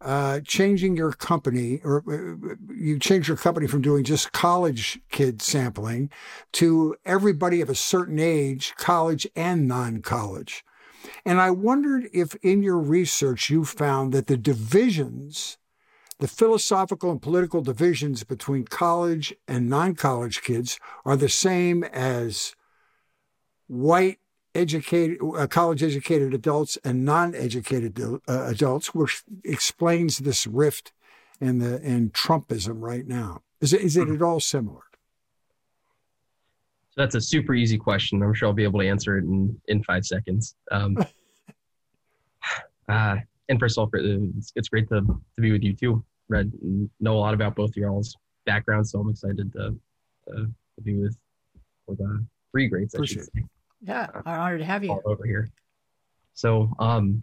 [0.00, 5.40] uh, changing your company, or uh, you changed your company from doing just college kid
[5.40, 6.10] sampling
[6.52, 10.64] to everybody of a certain age, college and non college.
[11.24, 15.58] And I wondered if in your research you found that the divisions
[16.20, 22.54] the philosophical and political divisions between college and non college kids are the same as
[23.66, 24.18] white
[24.54, 30.92] educated, uh, college educated adults and non educated uh, adults, which explains this rift
[31.40, 33.42] in, the, in Trumpism right now.
[33.60, 34.82] Is it, is it at all similar?
[36.90, 38.22] So that's a super easy question.
[38.22, 40.54] I'm sure I'll be able to answer it in, in five seconds.
[40.70, 40.96] Um,
[42.88, 43.16] uh,
[43.48, 46.04] and first of all, it's, it's great to, to be with you too.
[46.28, 46.52] Red,
[47.00, 49.76] know a lot about both of y'all's backgrounds, so I'm excited to,
[50.28, 51.16] to, to be with
[51.86, 52.18] with uh,
[52.50, 52.94] three greats.
[52.94, 53.44] I Appreciate say
[53.82, 54.90] Yeah, I'm honored to have you.
[54.90, 55.50] all over here.
[56.32, 57.22] So um,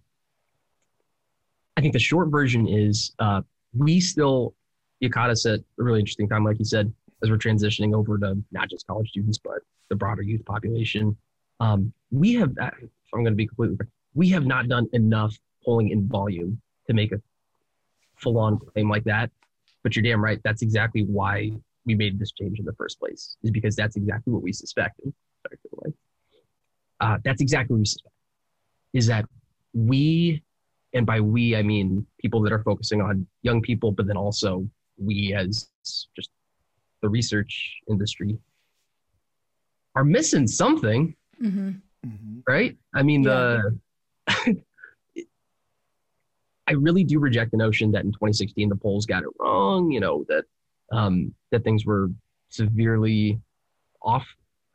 [1.78, 3.42] I think the short version is uh,
[3.76, 4.54] we still,
[5.00, 8.18] you caught us at a really interesting time, like you said, as we're transitioning over
[8.20, 11.18] to not just college students, but the broader youth population.
[11.60, 13.78] Um, we have, uh, if I'm going to be completely,
[14.14, 17.22] we have not done enough polling in volume to make a
[18.16, 19.30] full on claim like that.
[19.84, 20.40] But you're damn right.
[20.44, 21.52] That's exactly why
[21.86, 25.14] we made this change in the first place, is because that's exactly what we suspected.
[25.44, 25.94] effectively.
[27.00, 28.14] Uh, that's exactly what we suspect.
[28.94, 29.26] Is that
[29.74, 30.44] we,
[30.94, 34.68] and by we I mean people that are focusing on young people, but then also
[34.98, 35.70] we as
[36.16, 36.30] just
[37.02, 38.38] the research industry
[39.96, 41.72] are missing something, hmm
[42.48, 42.78] right?
[42.94, 43.80] I mean the.
[46.68, 49.92] I really do reject the notion that in 2016 the polls got it wrong.
[49.92, 50.46] You know that
[50.92, 52.10] um, that things were
[52.50, 53.40] severely
[54.02, 54.26] off.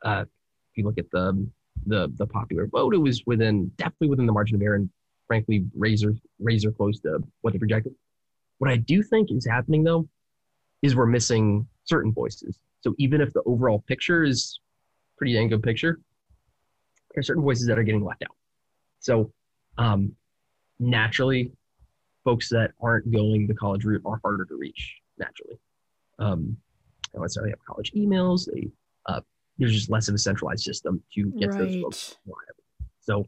[0.03, 1.47] Uh, if you look at the
[1.85, 4.89] the the popular vote, it was within definitely within the margin of error, and
[5.27, 7.93] frankly, razor razor close to what they projected.
[8.59, 10.07] What I do think is happening though,
[10.81, 12.59] is we're missing certain voices.
[12.81, 14.59] So even if the overall picture is
[15.17, 15.99] pretty dang good picture,
[17.13, 18.35] there are certain voices that are getting left out.
[18.99, 19.31] So
[19.77, 20.13] um,
[20.79, 21.51] naturally,
[22.27, 25.57] folks that aren't going the college route are harder to reach naturally.
[26.19, 26.57] Um,
[27.05, 28.45] they don't necessarily have college emails.
[28.51, 28.67] They
[29.05, 29.21] uh,
[29.57, 32.17] there's just less of a centralized system to get to those folks.
[32.99, 33.25] So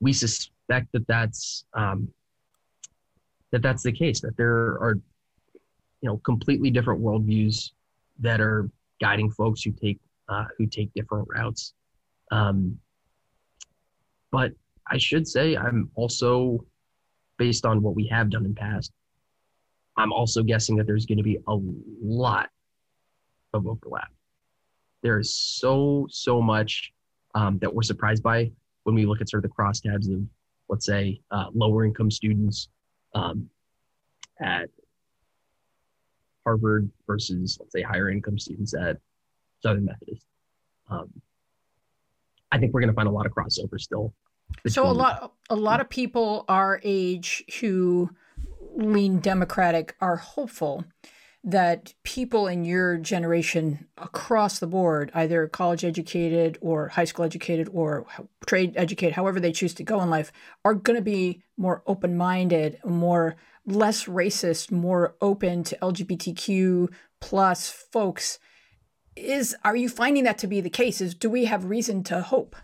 [0.00, 2.08] we suspect that that's um,
[3.52, 4.20] that that's the case.
[4.20, 4.98] That there are
[6.00, 7.70] you know completely different worldviews
[8.18, 8.68] that are
[9.00, 11.74] guiding folks who take uh, who take different routes.
[12.32, 12.76] Um,
[14.32, 14.50] but
[14.88, 16.64] I should say I'm also
[17.38, 18.92] based on what we have done in past.
[19.96, 21.58] I'm also guessing that there's going to be a
[22.02, 22.48] lot
[23.52, 24.10] of overlap.
[25.02, 26.92] There is so so much
[27.34, 28.50] um, that we're surprised by
[28.84, 30.22] when we look at sort of the crosstabs of,
[30.68, 32.68] let's say, uh, lower income students
[33.14, 33.48] um,
[34.40, 34.68] at
[36.44, 38.98] Harvard versus, let's say, higher income students at
[39.62, 40.26] Southern Methodist.
[40.90, 41.08] Um,
[42.50, 44.12] I think we're going to find a lot of crossover still.
[44.66, 48.10] So a lot a lot of people our age who
[48.74, 50.84] lean democratic are hopeful
[51.44, 57.68] that people in your generation across the board either college educated or high school educated
[57.72, 58.06] or
[58.46, 60.32] trade educated however they choose to go in life
[60.64, 63.34] are going to be more open-minded more
[63.66, 66.88] less racist more open to lgbtq
[67.22, 68.38] plus folks.
[69.16, 71.00] Is are you finding that to be the case?
[71.00, 72.56] Is do we have reason to hope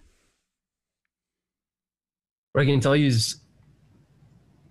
[2.58, 3.36] What I can tell you is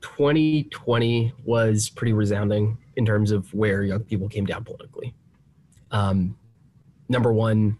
[0.01, 5.15] 2020 was pretty resounding in terms of where young people came down politically.
[5.91, 6.37] Um,
[7.07, 7.77] number one,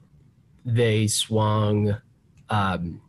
[0.63, 1.97] they swung
[2.49, 3.01] um,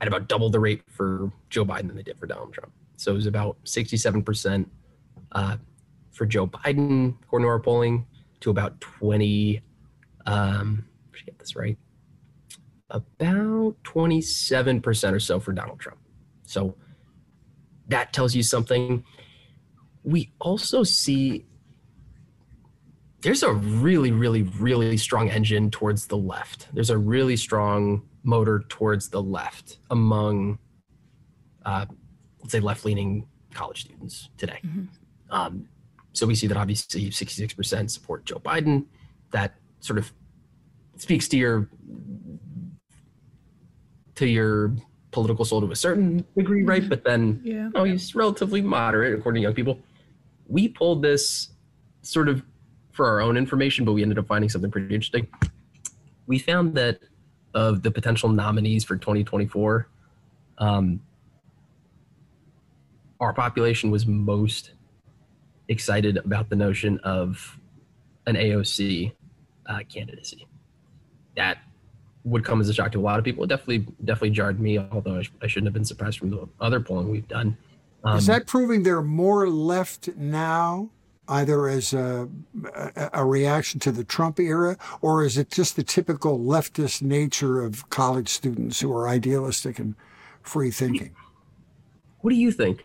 [0.00, 2.72] at about double the rate for Joe Biden than they did for Donald Trump.
[2.98, 4.66] So it was about 67%
[5.32, 5.56] uh,
[6.12, 8.06] for Joe Biden, according to our polling,
[8.42, 9.60] to about 20.
[10.26, 11.76] Um, I should get this right.
[12.90, 15.98] About 27% or so for Donald Trump.
[16.52, 16.76] So
[17.88, 19.04] that tells you something.
[20.04, 21.46] We also see
[23.22, 26.68] there's a really, really, really strong engine towards the left.
[26.74, 30.58] There's a really strong motor towards the left among,
[31.64, 31.86] uh,
[32.40, 34.58] let's say, left leaning college students today.
[34.64, 34.88] Mhm.
[35.30, 35.68] Um,
[36.12, 38.86] so we see that obviously 66% support Joe Biden.
[39.30, 40.12] That sort of
[40.96, 41.70] speaks to your
[44.16, 44.76] to your
[45.12, 46.88] political soul to a certain degree, right?
[46.88, 49.78] But then yeah oh, he's relatively moderate according to young people.
[50.48, 51.50] We pulled this
[52.02, 52.42] sort of
[52.90, 55.28] for our own information, but we ended up finding something pretty interesting.
[56.26, 57.00] We found that
[57.54, 59.88] of the potential nominees for 2024,
[60.58, 61.00] um,
[63.20, 64.72] our population was most
[65.68, 67.58] excited about the notion of
[68.26, 69.12] an AOC
[69.66, 70.46] uh, candidacy.
[71.36, 71.58] That
[72.24, 73.42] would come as a shock to a lot of people.
[73.44, 74.78] It definitely, definitely jarred me.
[74.78, 77.56] Although I, sh- I shouldn't have been surprised from the other polling we've done.
[78.04, 80.90] Um, Is that proving they're more left now,
[81.28, 82.28] either as a,
[82.74, 87.60] a, a reaction to the Trump era, or is it just the typical leftist nature
[87.62, 89.94] of college students who are idealistic and
[90.42, 91.14] free thinking?
[92.20, 92.84] What do you think?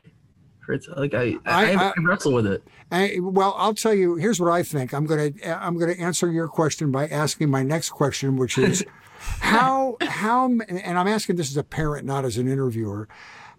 [0.65, 0.88] Fritz?
[0.95, 2.63] Like I, I, I- I, I- wrestle with it.
[2.91, 4.15] I, well, I'll tell you.
[4.15, 4.93] Here's what I think.
[4.93, 8.86] I'm gonna I'm gonna answer your question by asking my next question, which is
[9.39, 13.07] how how and I'm asking this as a parent, not as an interviewer.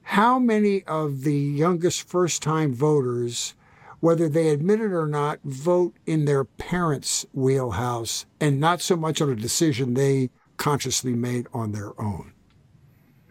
[0.03, 3.55] How many of the youngest first time voters,
[4.01, 9.21] whether they admit it or not, vote in their parents' wheelhouse and not so much
[9.21, 12.33] on a decision they consciously made on their own?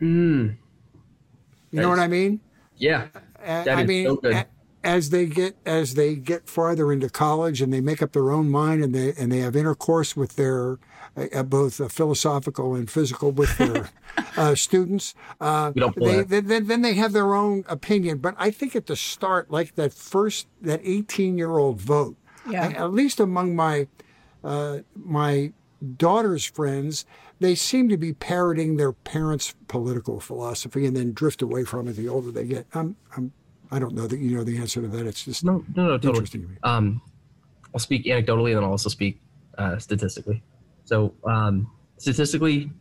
[0.01, 0.57] Mm,
[1.71, 2.41] You know what I mean?
[2.77, 3.07] yeah,
[3.43, 4.45] That I is mean, so good.
[4.83, 8.49] as they get as they get farther into college and they make up their own
[8.51, 10.77] mind and they and they have intercourse with their
[11.17, 13.89] uh, both uh, philosophical and physical with their
[14.37, 16.47] uh, students, uh, We don't pull they, that.
[16.47, 18.19] then then they have their own opinion.
[18.19, 22.15] But I think at the start, like that first that eighteen year old vote,
[22.49, 22.67] Yeah.
[22.69, 23.87] at least among my
[24.43, 25.51] uh, my
[25.97, 27.05] daughter's friends,
[27.39, 31.93] they seem to be parroting their parents' political philosophy and then drift away from it
[31.93, 32.65] the older they get.
[32.73, 33.31] I'm, I'm,
[33.69, 35.05] I don't know that you know the answer to that.
[35.05, 36.09] It's just No, no, no, totally.
[36.13, 36.55] interesting to me.
[36.63, 37.01] Um,
[37.73, 39.19] I'll speak anecdotally, and then I'll also speak
[39.57, 40.41] uh, statistically.
[40.87, 42.71] So, um, statistically,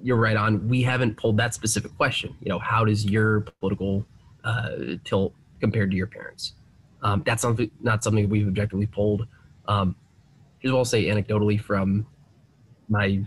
[0.00, 0.68] you're right on.
[0.68, 2.36] We haven't pulled that specific question.
[2.40, 4.06] You know, how does your political
[4.44, 4.70] uh,
[5.04, 6.52] tilt compared to your parents?
[7.02, 9.26] Um, that's something not something we've objectively pulled.
[9.66, 9.96] Um,
[10.60, 12.06] here's what I'll say anecdotally from
[12.88, 13.24] my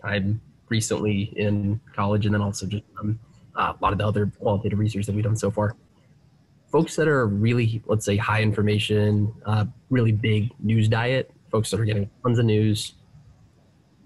[0.00, 3.18] time recently in college, and then also just um,
[3.56, 5.74] uh, a lot of the other qualitative research that we've done so far.
[6.70, 11.80] Folks that are really, let's say, high information, uh, really big news diet, folks that
[11.80, 12.94] are getting tons of news,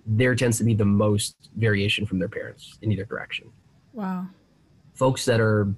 [0.07, 3.51] there tends to be the most variation from their parents in either direction.
[3.93, 4.27] Wow.
[4.95, 5.73] Folks that are,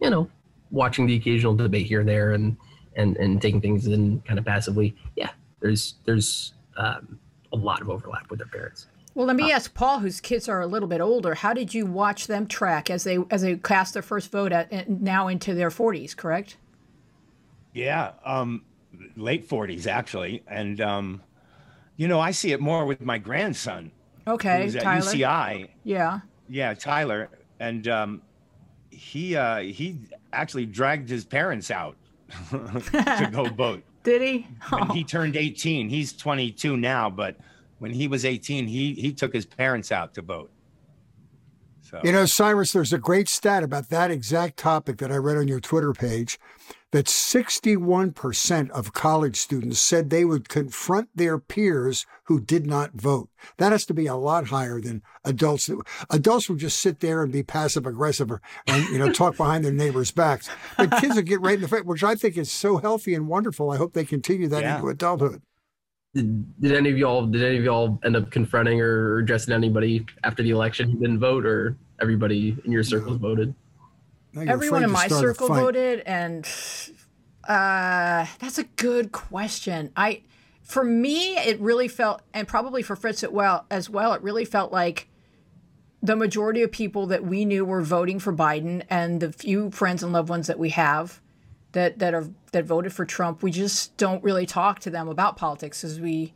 [0.00, 0.28] you know,
[0.70, 2.56] watching the occasional debate here and there and
[2.96, 5.30] and and taking things in kind of passively, yeah,
[5.60, 7.18] there's there's um,
[7.52, 8.86] a lot of overlap with their parents.
[9.14, 11.34] Well, let me ask Paul, whose kids are a little bit older.
[11.34, 14.88] How did you watch them track as they as they cast their first vote at
[14.88, 16.14] now into their forties?
[16.14, 16.56] Correct.
[17.74, 18.64] Yeah, um,
[19.16, 21.22] late forties actually, and um,
[22.00, 23.90] you know I see it more with my grandson.
[24.26, 25.12] Okay, who's at Tyler.
[25.12, 25.68] UCI.
[25.84, 26.20] Yeah.
[26.48, 27.28] Yeah, Tyler,
[27.60, 28.22] and um,
[28.90, 29.98] he uh, he
[30.32, 31.96] actually dragged his parents out
[32.50, 33.82] to go vote.
[34.02, 34.46] Did he?
[34.70, 37.36] When Oh, he turned 18, he's 22 now, but
[37.80, 40.50] when he was 18, he he took his parents out to vote.
[41.82, 45.36] So You know, Cyrus, there's a great stat about that exact topic that I read
[45.36, 46.38] on your Twitter page
[46.92, 53.28] that 61% of college students said they would confront their peers who did not vote.
[53.58, 55.70] That has to be a lot higher than adults.
[56.10, 59.64] Adults will just sit there and be passive aggressive or, and, you know, talk behind
[59.64, 60.50] their neighbors' backs.
[60.76, 63.28] But kids will get right in the face, which I think is so healthy and
[63.28, 63.70] wonderful.
[63.70, 64.76] I hope they continue that Yeah.
[64.76, 65.42] into adulthood.
[66.12, 70.04] Did, did any of y'all did any of y'all end up confronting or addressing anybody
[70.24, 73.54] after the election who didn't vote, or everybody in your circles voted?
[74.36, 76.46] Everyone in my circle voted, and
[77.48, 79.92] uh, that's a good question.
[79.96, 80.22] I,
[80.62, 84.44] for me, it really felt, and probably for Fritz as well, as well, it really
[84.44, 85.08] felt like
[86.02, 90.02] the majority of people that we knew were voting for Biden, and the few friends
[90.02, 91.20] and loved ones that we have
[91.72, 95.36] that that are that voted for Trump, we just don't really talk to them about
[95.36, 96.32] politics because we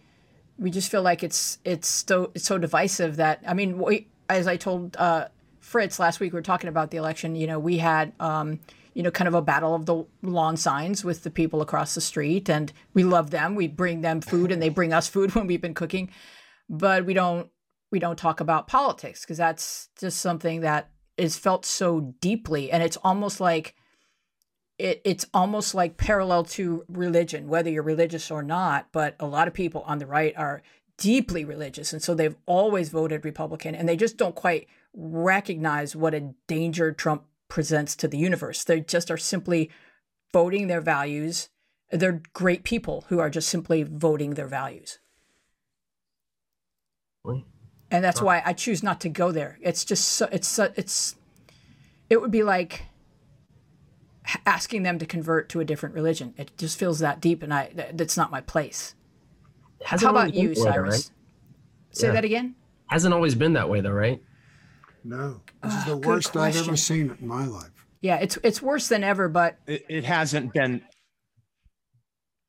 [0.59, 4.47] we just feel like it's it's so it's so divisive that I mean, we, as
[4.47, 5.29] I told uh,
[5.65, 7.35] Fritz last week, we were talking about the election.
[7.35, 8.61] You know, we had um,
[8.93, 12.03] you know kind of a battle of the lawn signs with the people across the
[12.03, 13.55] street, and we love them.
[13.55, 16.11] We bring them food, and they bring us food when we've been cooking,
[16.69, 17.49] but we don't
[17.91, 22.83] we don't talk about politics because that's just something that is felt so deeply, and
[22.83, 23.75] it's almost like
[24.79, 28.89] it, it's almost like parallel to religion, whether you're religious or not.
[28.93, 30.63] But a lot of people on the right are
[30.99, 31.93] deeply religious.
[31.93, 36.93] And so they've always voted Republican and they just don't quite recognize what a danger
[36.93, 38.65] Trump presents to the universe.
[38.65, 39.71] They just are simply
[40.33, 41.49] voting their values.
[41.91, 44.99] They're great people who are just simply voting their values.
[47.25, 47.45] Really?
[47.91, 49.59] And that's why I choose not to go there.
[49.63, 51.15] It's just so, it's so, it's
[52.11, 52.87] it would be like
[54.47, 56.35] asking them to convert to a different religion.
[56.37, 58.95] It just feels that deep, and I that's not my place.
[59.85, 60.95] Hasn't How about you, that way, though, Cyrus?
[60.95, 61.11] right?
[61.97, 62.13] Say Yeah.
[62.15, 62.55] that again.
[62.89, 64.21] Hasn't always been that way, though, right?
[65.05, 66.77] No, this is the good worst I've ever question.
[67.09, 67.71] seen in my life.
[68.01, 69.29] Yeah, it's it's worse than ever.
[69.29, 70.83] But it, it hasn't been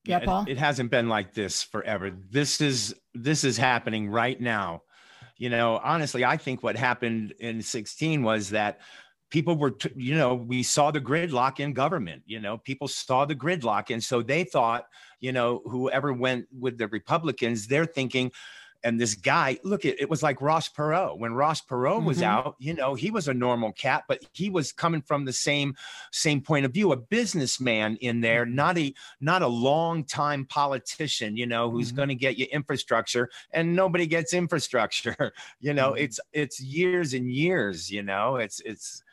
[0.06, 0.46] Yeah, it- Paul?
[0.48, 2.12] It, hasn't been like this forever.
[2.32, 4.84] This is this is happening right now.
[5.38, 8.80] You know, honestly, I think what happened in 16 was that
[9.30, 12.24] people were, t- you know, we saw the gridlock in government.
[12.26, 14.86] You know, people saw the gridlock, and so they thought,
[15.20, 18.32] you know, whoever went with the Republicans, they're thinking.
[18.86, 21.18] And this guy, look, it, it was like Ross Perot.
[21.18, 22.24] When Ross Perot was Mhm.
[22.24, 25.76] out, you know, he was a normal cat, but he was coming from the same
[26.12, 31.36] same point of view, a businessman in there, not a not a long time politician,
[31.36, 31.96] you know, who's Mhm.
[31.96, 35.34] going to get you infrastructure and nobody gets infrastructure.
[35.60, 35.98] You know, Mhm.
[35.98, 38.36] it's it's years and years, you know.
[38.38, 39.04] It's it's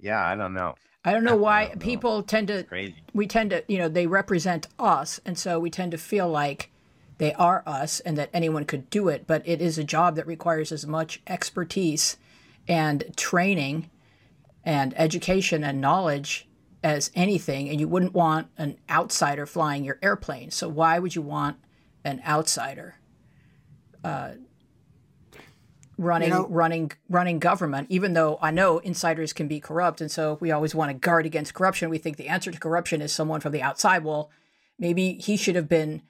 [0.00, 0.74] yeah, I don't know.
[1.04, 1.78] I don't know why don't know.
[1.78, 3.04] people tend to crazy.
[3.12, 6.70] we tend to you know they represent us, and so we tend to feel like
[7.18, 9.26] they are us and that anyone could do it.
[9.26, 12.16] But it is a job that requires as much expertise
[12.66, 13.90] and training
[14.64, 16.48] and education and knowledge
[16.82, 17.68] as anything.
[17.68, 20.50] And you wouldn't want an outsider flying your airplane.
[20.50, 21.58] So why would you want
[22.04, 22.96] an outsider?
[24.02, 24.32] Uh,
[25.96, 30.38] running know- running running government even though i know insiders can be corrupt and so
[30.40, 33.40] we always want to guard against corruption we think the answer to corruption is someone
[33.40, 34.30] from the outside well
[34.78, 36.02] maybe he should have been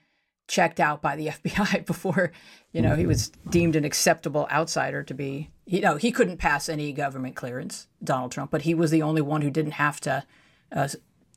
[0.48, 2.32] checked out by the FBI before,
[2.72, 5.50] you know, he was deemed an acceptable outsider to be.
[5.66, 9.22] You know, he couldn't pass any government clearance, Donald Trump, but he was the only
[9.22, 10.24] one who didn't have to,
[10.70, 10.88] uh,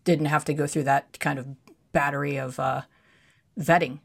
[0.03, 1.47] didn't have to go through that kind of
[1.93, 2.81] battery of uh,
[3.57, 3.99] vetting.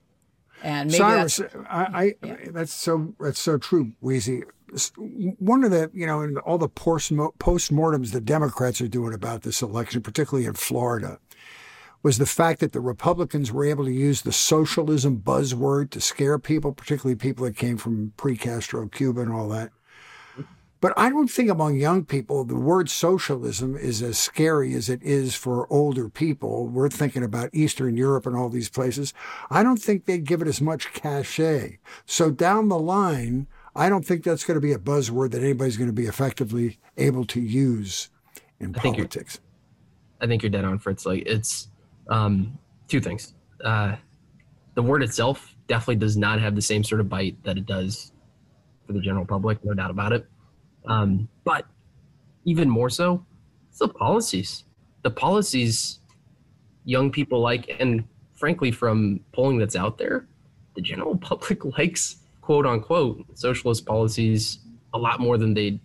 [0.63, 2.37] And maybe Cyrus, that's, I, I Yeah.
[2.51, 4.45] that's so that's so true, Weezy.
[4.97, 9.43] One of the you know in all the post postmortems the Democrats are doing about
[9.43, 11.19] this election, particularly in Florida,
[12.03, 16.39] was the fact that the Republicans were able to use the socialism buzzword to scare
[16.39, 19.71] people, particularly people that came from pre-Castro Cuba and all that.
[20.81, 25.01] But I don't think among young people the word socialism is as scary as it
[25.01, 26.67] is for older people.
[26.67, 29.15] We're thinking about Eastern Europe and all these places.
[29.49, 31.79] I don't think they'd give it as much cachet.
[32.05, 33.47] So down the line,
[33.77, 36.81] I don't think that's going to be a buzzword that anybody's going to be effectively
[36.97, 38.11] able to use
[38.59, 39.39] in I politics.
[40.21, 41.07] I think you're dead on, Fritz.
[41.07, 41.69] Like it's
[42.09, 43.35] um, two things.
[43.65, 43.97] Uh,
[44.75, 48.13] the word itself definitely does not have the same sort of bite that it does
[48.87, 50.27] for the general public, no doubt about it.
[50.87, 51.67] Um, but
[52.45, 53.25] even more so,
[53.69, 54.65] it's the policies.
[55.03, 56.01] The policies
[56.85, 60.27] young people like, and frankly, from polling that's out there,
[60.75, 64.59] the general public likes quote unquote socialist policies
[64.95, 65.81] a lot more than they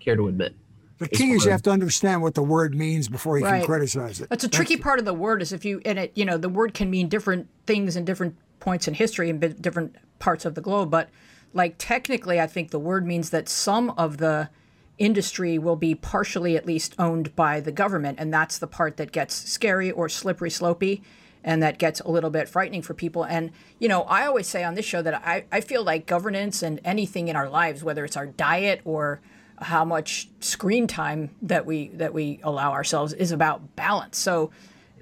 [0.00, 0.54] care to admit.
[1.00, 3.58] The key is you have to understand what the word means before you Right.
[3.60, 4.28] can criticize it.
[4.28, 6.48] That's a tricky part of the word is if you and it you know the
[6.50, 10.60] word can mean different things in different points in history and different parts of the
[10.60, 11.08] globe but
[11.54, 14.50] like technically I think the word means that some of the
[14.98, 19.10] industry will be partially at least owned by the government and that's the part that
[19.12, 21.00] gets scary or slippery slopey
[21.42, 24.62] and that gets a little bit frightening for people and you know I always say
[24.62, 28.04] on this show that I, I feel like governance and anything in our lives whether
[28.04, 29.22] it's our diet or
[29.60, 34.18] how much screen time that we that we allow ourselves is about balance.
[34.18, 34.50] So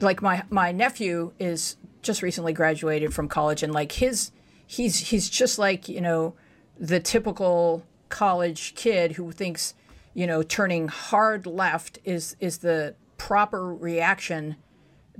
[0.01, 4.33] like my my nephew is just recently graduated from college and like his
[4.67, 6.35] he's he's just like, you know,
[6.79, 9.75] the typical college kid who thinks,
[10.15, 14.57] you know, turning hard left is is the proper reaction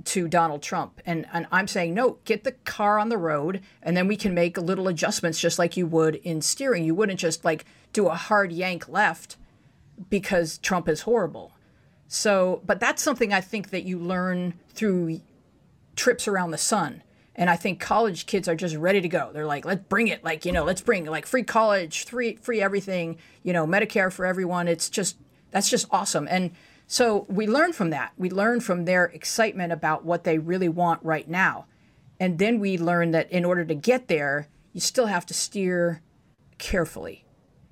[0.05, 1.01] to Donald Trump.
[1.05, 4.33] And and I'm saying no, get the car on the road and then we can
[4.33, 6.83] make little adjustments just like you would in steering.
[6.83, 9.37] You wouldn't just like do a hard yank left
[10.09, 11.53] because Trump is horrible.
[12.07, 15.21] So, but that's something I think that you learn through
[15.95, 17.03] trips around the sun.
[17.35, 19.29] And I think college kids are just ready to go.
[19.31, 20.23] They're like, let's bring it.
[20.23, 24.25] Like, you know, let's bring like free college, free free everything, you know, Medicare for
[24.25, 24.67] everyone.
[24.67, 25.17] It's just
[25.51, 26.27] that's just awesome.
[26.29, 26.51] And
[26.87, 28.13] so we learn from that.
[28.17, 31.65] We learn from their excitement about what they really want right now.
[32.19, 36.01] And then we learn that in order to get there, you still have to steer
[36.57, 37.23] carefully.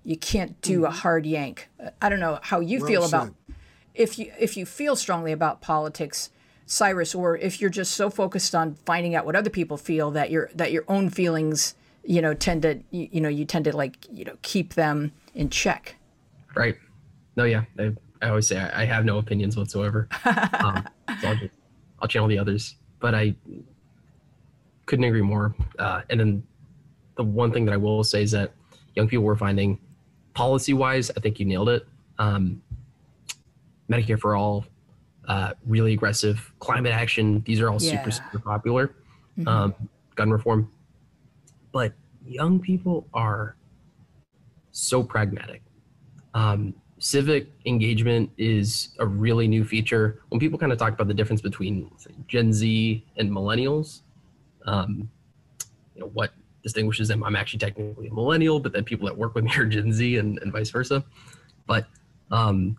[0.08, 1.68] You can't do a hard yank.
[2.01, 3.55] I don't know how you Well feel about said.
[3.93, 6.30] if you if you feel strongly about politics,
[6.66, 10.32] Cyrus, or if you're just so focused on finding out what other people feel that
[10.32, 13.76] your that your own feelings, you know, tend to you, you know you tend to
[13.76, 15.97] like you know keep them in check.
[16.55, 16.78] Right.
[17.36, 17.66] No, yeah.
[17.78, 20.08] I, I always say I, I have no opinions whatsoever.
[20.26, 20.88] um,
[21.20, 21.53] so I'll, just,
[22.01, 22.76] I'll channel the others.
[23.01, 23.36] But I
[24.86, 25.53] couldn't agree more.
[25.78, 26.43] Uh, and then
[27.18, 28.53] the one thing that I will say is that
[28.95, 29.78] young people were finding
[30.38, 31.88] policy wise, I think you nailed it.
[32.19, 32.61] Um,
[33.89, 34.65] Medicare for all,
[35.27, 37.41] uh, really aggressive climate action.
[37.47, 37.91] These are all Yeah.
[37.91, 38.93] super, super popular.
[39.47, 39.73] Um,
[40.15, 40.69] gun reform.
[41.71, 43.55] But young people are
[44.71, 45.61] so pragmatic.
[46.35, 50.21] Um, civic engagement is a really new feature.
[50.29, 54.01] When people kind of talk about the difference between say, Gen Z and millennials,
[54.65, 55.09] um,
[55.95, 56.31] you know, what
[56.68, 57.24] distinguishes them?
[57.24, 60.18] I'm actually technically a millennial, but then people that work with me are Gen Z
[60.18, 61.03] and, and vice versa.
[61.65, 61.88] But
[62.30, 62.78] um,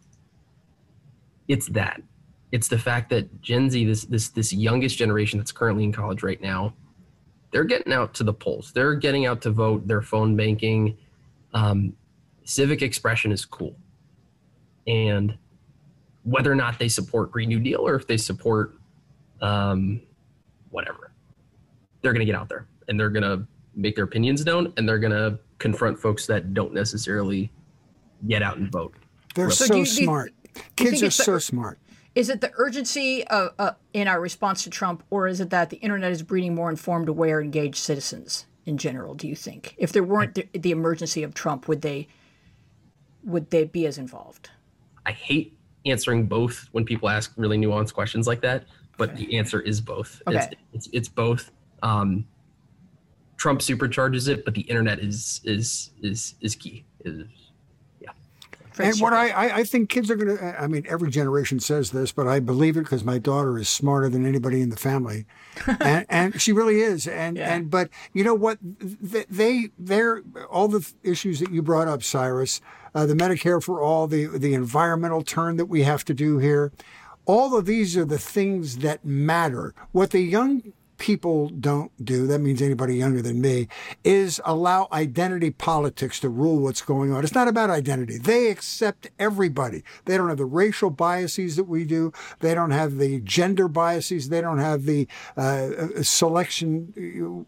[1.48, 2.02] it's that.
[2.52, 6.22] It's the fact that Gen Z, this this this youngest generation that's currently in college
[6.22, 6.74] right now,
[7.50, 8.72] they're getting out to the polls.
[8.72, 9.86] They're getting out to vote.
[9.86, 10.96] They're phone banking.
[11.54, 11.94] Um,
[12.44, 13.74] civic expression is cool.
[14.86, 15.36] And
[16.24, 18.74] whether or not they support Green New Deal or if they support
[19.40, 20.00] um,
[20.70, 21.12] whatever,
[22.00, 23.46] they're going to get out there and they're going to
[23.78, 27.50] make their opinions known and they're going to confront folks that don't necessarily
[28.26, 28.94] get out and vote.
[29.34, 30.32] They're So so, do you- do you- smart.
[30.54, 31.78] think Kids are it's the- so smart.
[32.14, 35.70] Is it the urgency of, uh, in our response to Trump, or is it that
[35.70, 39.14] the internet is breeding more informed, aware, engaged citizens in general?
[39.14, 42.08] Do you think if there weren't the, the emergency of Trump, would they
[43.24, 44.50] would they be as involved?
[45.06, 45.56] I hate
[45.86, 48.64] answering both when people ask really nuanced questions like that,
[48.96, 50.20] but the answer is both.
[50.26, 50.56] It's, Okay.
[50.72, 51.50] it's, it's both.
[51.82, 52.26] Um,
[53.38, 56.84] Trump supercharges it, but the internet is is is is key.
[57.04, 57.24] Is
[58.00, 58.10] yeah.
[58.78, 61.90] and what I, I, I think kids are going to, I mean, every generation says
[61.92, 65.26] this, but I believe it because my daughter is smarter than anybody in the family.
[65.80, 67.06] and, and she really is.
[67.06, 67.54] And, Yeah.
[67.54, 68.58] and, but you know what?
[68.62, 72.60] They, they, they're, all the issues that you brought up, Cyrus,
[72.94, 76.72] uh, the Medicare for all, the, the environmental turn that we have to do here,
[77.26, 79.74] all of these are the things that matter.
[79.92, 83.68] What the young people don't do, that means anybody younger than me,
[84.04, 87.24] is allow identity politics to rule what's going on.
[87.24, 88.18] It's not about identity.
[88.18, 89.82] They accept everybody.
[90.04, 92.12] They don't have the racial biases that we do.
[92.40, 94.28] They don't have the gender biases.
[94.28, 96.92] They don't have the uh, selection,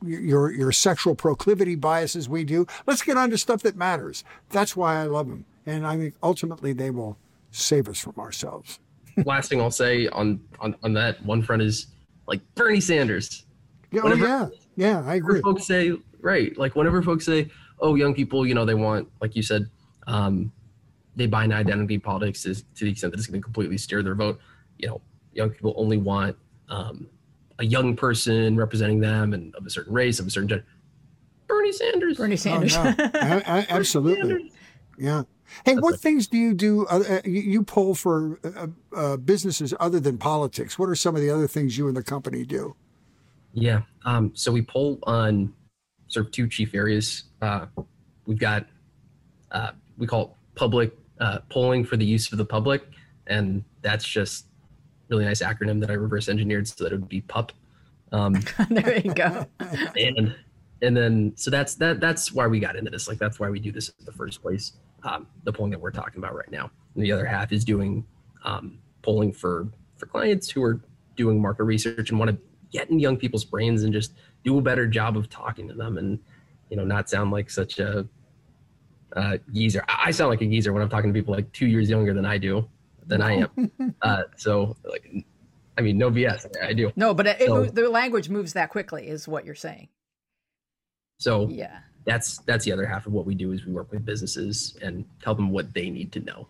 [0.02, 2.66] your, your sexual proclivity biases we do.
[2.86, 4.24] Let's get on to stuff that matters.
[4.50, 5.44] That's why I love them.
[5.66, 7.18] And I think ultimately they will
[7.50, 8.78] save us from ourselves.
[9.24, 11.88] Last thing I'll say on, on on that one front is
[12.30, 13.44] like Bernie Sanders.
[13.92, 14.48] Yeah, oh, yeah.
[14.76, 15.40] Yeah, I Whenever agree.
[15.42, 17.50] folks say right, like whenever folks say,
[17.80, 19.68] "Oh, young people, you know, they want," like you said,
[20.06, 20.50] um,
[21.16, 24.02] they buy an identity politics to, to the extent that it's going to completely steer
[24.02, 24.38] their vote.
[24.78, 25.00] You know,
[25.34, 26.36] young people only want
[26.70, 27.08] um,
[27.58, 30.64] a young person representing them and of a certain race, of a certain gender.
[31.48, 32.16] Bernie Sanders.
[32.16, 32.76] Bernie Oh, Sanders.
[32.76, 32.94] no.
[32.98, 34.52] A- a- absolutely.
[34.96, 35.24] Yeah.
[35.64, 36.86] Hey, what things do you do?
[36.86, 40.78] Uh, uh, you, you poll for uh, uh, businesses other than politics.
[40.78, 42.74] What are some of the other things you and the company do?
[43.52, 43.82] Yeah.
[44.04, 45.52] Um, so we pull on
[46.08, 47.24] sort of two chief areas.
[47.42, 47.66] Uh,
[48.26, 48.66] we've got
[49.50, 52.84] uh, we call it public uh, polling for the use of the public,
[53.26, 54.46] and that's just
[55.08, 57.52] really nice acronym that I reverse engineered so that it would be PUP.
[58.12, 58.34] Um,
[58.70, 59.46] there you go.
[59.96, 60.34] and
[60.82, 63.08] and then so that's that that's why we got into this.
[63.08, 64.72] Like that's why we do this in the first place.
[65.02, 66.70] Um, the polling that we're talking about right now.
[66.94, 68.04] And the other half is doing
[68.44, 70.80] um, polling for for clients who are
[71.16, 72.38] doing market research and want to
[72.70, 75.98] get in young people's brains and just do a better job of talking to them
[75.98, 76.18] and
[76.70, 78.06] you know not sound like such a
[79.16, 79.84] uh, geezer.
[79.88, 82.24] I sound like a geezer when I'm talking to people like two years younger than
[82.24, 82.68] I do
[83.06, 83.94] than I am.
[84.02, 85.26] uh, so like,
[85.76, 86.46] I mean, no BS.
[86.62, 86.92] I do.
[86.94, 89.88] No, but it, it, So- mo- the language moves that quickly, is what you're saying.
[91.18, 91.80] So Yeah.
[92.10, 95.04] That's that's the other half of what we do is we work with businesses and
[95.22, 96.48] tell them what they need to know.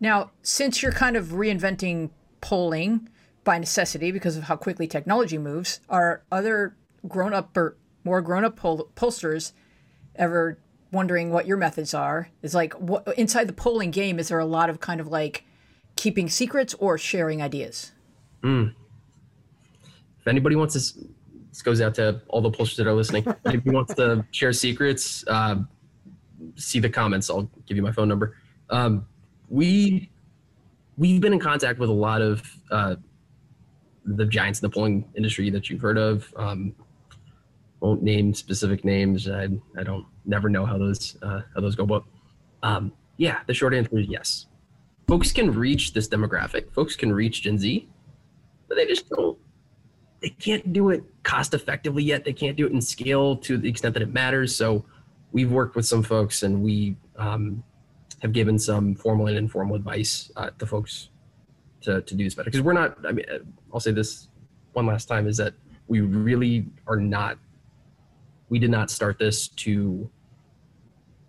[0.00, 2.10] Now, since you're kind of reinventing
[2.40, 3.08] polling
[3.42, 6.76] by necessity because of how quickly technology moves, are other
[7.08, 9.52] grown up or more grown up poll- pollsters
[10.14, 10.58] ever
[10.92, 12.28] wondering what your methods are?
[12.42, 15.44] Is like what inside the polling game, is there a lot of kind of like
[15.96, 17.90] keeping secrets or sharing ideas?
[18.42, 18.68] Hmm.
[20.20, 21.04] If anybody wants to,
[21.58, 23.24] this goes out to all the pollsters that are listening.
[23.26, 25.56] If anybody wants to share secrets, uh,
[26.54, 27.28] see the comments.
[27.28, 28.36] I'll give you my phone number.
[28.70, 29.04] Um,
[29.48, 30.08] we
[30.96, 32.94] we've been in contact with a lot of uh,
[34.04, 36.32] the giants in the polling industry that you've heard of.
[36.36, 36.76] Um,
[37.80, 39.28] won't name specific names.
[39.28, 42.04] I I don't never know how those uh, how those go, but
[42.62, 44.46] um, yeah, the short answer is yes.
[45.08, 46.72] Folks can reach this demographic.
[46.72, 47.88] Folks can reach Gen Z,
[48.68, 49.36] but they just don't.
[50.20, 52.24] They can't do it cost effectively yet.
[52.24, 54.54] They can't do it in scale to the extent that it matters.
[54.54, 54.84] So
[55.32, 57.62] we've worked with some folks and we um,
[58.20, 61.10] have given some formal and informal advice uh, to folks
[61.82, 62.50] to, to do this better.
[62.50, 63.38] Because we're not, I mean, uh,
[63.72, 64.28] I'll say this
[64.72, 65.54] one last time is that
[65.86, 67.38] we really are not,
[68.48, 70.08] we did not start this to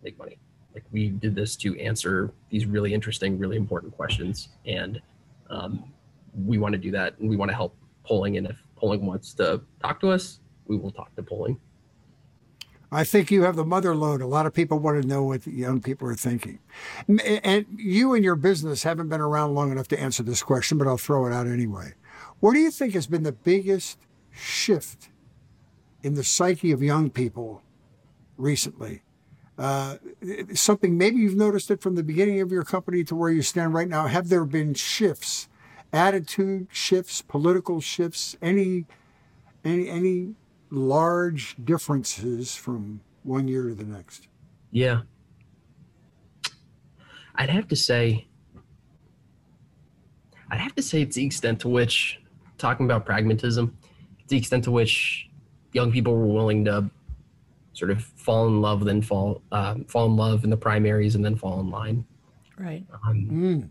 [0.03, 0.37] make money.
[0.73, 4.49] Like we did this to answer these really interesting, really important questions.
[4.65, 5.01] And
[5.49, 5.91] um,
[6.45, 8.37] we want to do that and we want to help polling.
[8.37, 11.59] And if polling wants to talk to us, we will talk to polling.
[12.91, 14.21] I think you have the mother lode.
[14.21, 16.59] A lot of people want to know what young people are thinking.
[17.07, 20.87] And you and your business haven't been around long enough to answer this question, but
[20.87, 21.93] I'll throw it out anyway.
[22.39, 23.99] What do you think has been the biggest
[24.31, 25.09] shift
[26.01, 27.61] in the psyche of young people
[28.37, 29.03] recently?
[29.57, 29.97] Uh,
[30.53, 33.73] something maybe you've noticed it from the beginning of your company to where you stand
[33.73, 34.07] right now.
[34.07, 35.48] Have there been shifts,
[35.91, 38.85] attitude shifts, political shifts, any,
[39.63, 40.35] any, any
[40.69, 44.27] large differences from one year to the next?
[44.71, 45.01] Yeah.
[47.35, 48.27] I'd have to say,
[50.51, 52.19] I'd have to say it's the extent to which,
[52.57, 53.77] talking about pragmatism,
[54.27, 55.29] the extent to which
[55.73, 56.89] young people were willing to
[57.73, 61.23] sort of fall in love, then fall um, fall in love in the primaries, and
[61.23, 62.05] then fall in line.
[62.57, 62.85] Right.
[63.07, 63.69] Um, Mm.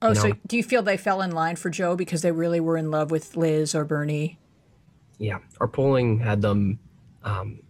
[0.00, 2.60] Oh, You so do you feel they fell in line for Joe because they really
[2.60, 4.38] were in love with Liz or Bernie?
[5.18, 6.78] yeah, our polling had them.
[7.24, 7.60] Um,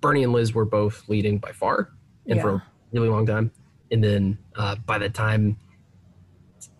[0.00, 1.90] Bernie and Liz were both leading by far,
[2.26, 2.62] and for a
[2.92, 3.50] really long time.
[3.90, 5.56] And then uh, by the time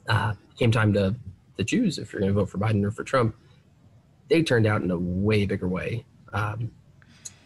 [0.08, 1.14] uh, came time to
[1.56, 3.34] to choose if you're going to vote for Biden or for Trump,
[4.28, 6.70] they turned out in a way bigger way um,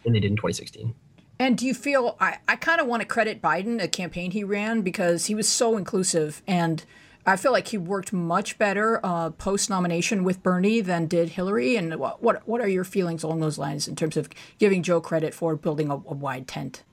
[0.03, 0.93] than they did in 2016.
[1.39, 4.43] And do you feel I, I kind of want to credit Biden a campaign he
[4.43, 6.83] ran because he was so inclusive and
[7.29, 11.75] I feel like he worked much better uh, post nomination with Bernie than did Hillary.
[11.75, 14.99] And what, what what are your feelings along those lines in terms of giving Joe
[15.01, 16.83] credit for building a, a wide tent?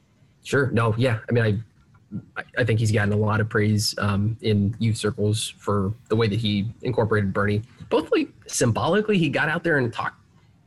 [0.44, 0.70] Sure.
[0.70, 0.94] No.
[0.96, 1.18] Yeah.
[1.28, 5.54] I mean, I I think he's gotten a lot of praise um, in youth circles
[5.58, 7.62] for the way that he incorporated Bernie.
[7.88, 10.20] Both like symbolically, he got out there and talked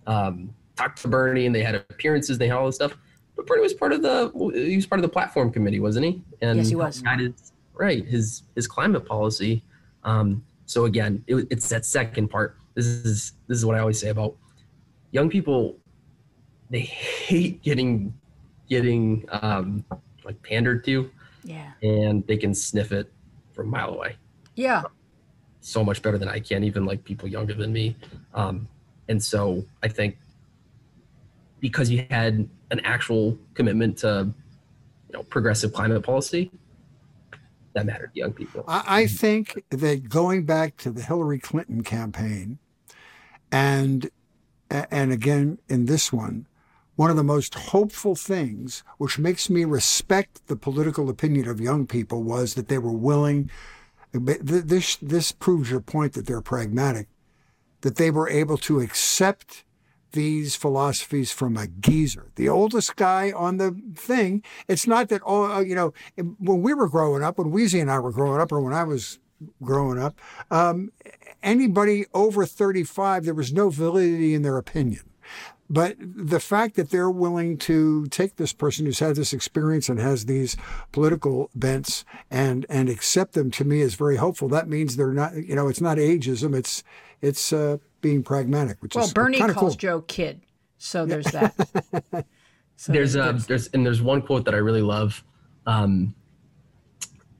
[0.07, 2.97] um, talked to Bernie, and they had appearances, they had all this stuff.
[3.35, 6.21] But Bernie was part of the he was part of the platform committee, wasn't he?
[6.41, 7.01] And yes, he was.
[7.01, 7.35] Guided,
[7.79, 8.05] right.
[8.05, 9.63] His his climate policy.
[10.03, 12.57] Um, so again, it, it's that second part.
[12.75, 14.35] This is this is what I always say about
[15.11, 15.77] young people.
[16.69, 18.13] They hate getting
[18.69, 19.83] getting um,
[20.23, 21.09] like pandered to.
[21.43, 21.71] Yeah.
[21.81, 23.11] And they can sniff it
[23.53, 24.17] from a mile away.
[24.55, 24.83] Yeah.
[25.61, 27.95] So much better than I can, even like people younger than me.
[28.33, 28.67] Um,
[29.07, 30.17] and so I think
[31.59, 34.31] because you had an actual commitment to
[35.07, 36.51] you know progressive climate policy
[37.73, 38.63] that mattered to young people.
[38.67, 42.59] I, I think that going back to the Hillary Clinton campaign
[43.51, 44.09] and
[44.69, 46.45] and again in this one,
[46.95, 51.87] one of the most hopeful things, which makes me respect the political opinion of young
[51.87, 53.49] people, was that they were willing.
[54.11, 57.07] This this proves your point that they're pragmatic,
[57.81, 59.63] that they were able to accept
[60.11, 64.43] these philosophies from a geezer, the oldest guy on the thing.
[64.67, 67.91] It's not that, oh, uh, you know, when we were growing up, when Weezy and
[67.91, 69.19] I were growing up, or when I was
[69.63, 70.19] growing up,
[70.51, 70.91] um,
[71.43, 75.09] anybody over 35, there was no validity in their opinion.
[75.69, 79.99] But the fact that they're willing to take this person who's had this experience and
[79.99, 80.57] has these
[80.91, 84.49] political bents and and accept them to me is very hopeful.
[84.49, 86.55] That means they're not, you know, it's not ageism.
[86.55, 86.83] It's
[87.21, 89.69] it's uh, being pragmatic, which well, is Bernie calls cool.
[89.71, 90.41] Joe kid,
[90.77, 91.53] so there's that.
[92.75, 95.23] so there's uh, there's and there's one quote that I really love.
[95.65, 96.15] Um,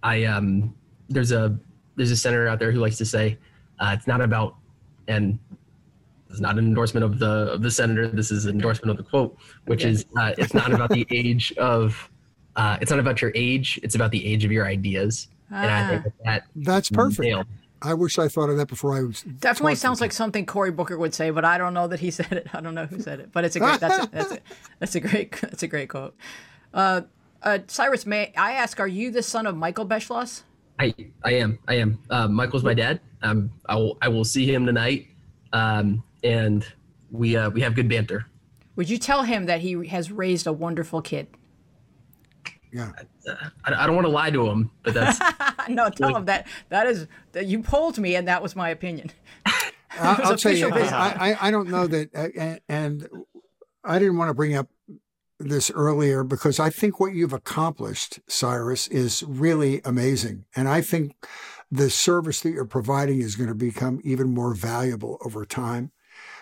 [0.04, 0.76] I um,
[1.10, 1.58] there's a
[1.96, 3.38] there's a senator out there who likes to say,
[3.80, 4.56] uh, "It's not about,"
[5.08, 5.40] and
[6.30, 8.08] it's not an endorsement of the of the senator.
[8.08, 11.54] This is an endorsement of the quote, which is, uh, "It's not about the age
[11.58, 12.10] of."
[12.56, 15.28] Uh, it's not about your age; it's about the age of your ideas.
[15.52, 15.56] Ah.
[15.56, 17.22] And I think that, that that's perfect.
[17.22, 17.48] Nailed
[17.82, 19.22] I wish I thought of that before I was.
[19.22, 22.32] Definitely sounds like something Cory Booker would say, but I don't know that he said
[22.32, 22.48] it.
[22.54, 23.80] I don't know who said it, but it's a great.
[23.80, 24.40] that's a, that's a,
[24.80, 25.32] that's a great.
[25.42, 26.16] That's a great quote.
[26.74, 27.02] Uh,
[27.44, 30.44] uh, Cyrus, may I ask, are you the son of Michael Beschloss?
[30.80, 31.60] I I am.
[31.68, 32.00] I am.
[32.10, 33.02] Uh, Michael's my dad.
[33.22, 35.08] Um, I will I will see him tonight,
[35.54, 36.66] um, and
[37.12, 38.26] we uh, we have good banter.
[38.76, 41.28] Would you tell him that he has raised a wonderful kid?
[42.72, 42.92] Yeah.
[43.66, 45.20] I, I don't want to lie to him, but that's
[45.76, 45.90] no.
[45.90, 49.12] Tell him that that is that you polled me, and that was my opinion.
[50.00, 53.10] I'll tell you, I, I, I don't know that, uh, and
[53.84, 54.70] I didn't want to bring up
[55.40, 61.16] this earlier because I think what you've accomplished, Cyrus, is really amazing, and I think
[61.72, 65.92] the service that you're providing is going to become even more valuable over time.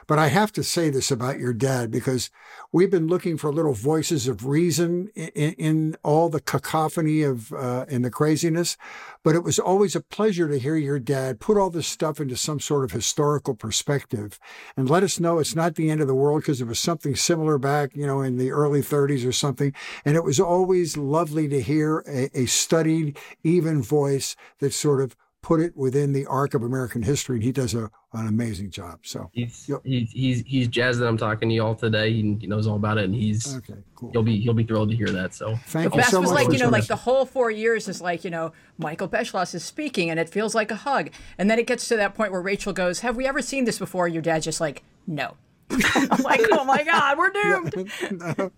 [0.08, 2.30] But I have to say this about your dad because
[2.72, 7.86] we've been looking for little voices of reason in, in all the cacophony of uh,
[7.89, 8.78] and the craziness.
[9.24, 12.38] But it was always a pleasure to hear your dad put all this stuff into
[12.38, 14.39] some sort of historical perspective
[14.78, 17.16] and let us know it's not the end of the world because it was something
[17.16, 19.74] similar back, you know, in the early 30s or something.
[20.05, 25.18] And it was always lovely to hear a, a studied, even voice that sort of
[25.47, 28.99] put it within the arc of American history, and he does a, an amazing job.
[29.03, 29.79] So he's, yep.
[29.85, 32.11] he's he's he's jazzed that I'm talking to you all today.
[32.11, 33.75] He, he knows all about it, and he's okay.
[33.95, 34.11] Cool.
[34.11, 35.33] He'll be he'll be thrilled to hear that.
[35.33, 36.43] So thank the you best so was much.
[36.43, 39.63] like you know like the whole four years is like you know Michael Beschloss is
[39.63, 42.41] speaking, and it feels like a hug, and then it gets to that point where
[42.41, 45.37] Rachel goes, "Have we ever seen this before?" Your dad's just like, "No."
[45.69, 47.29] I'm like, "Oh my god, we're
[47.71, 48.51] doomed." no.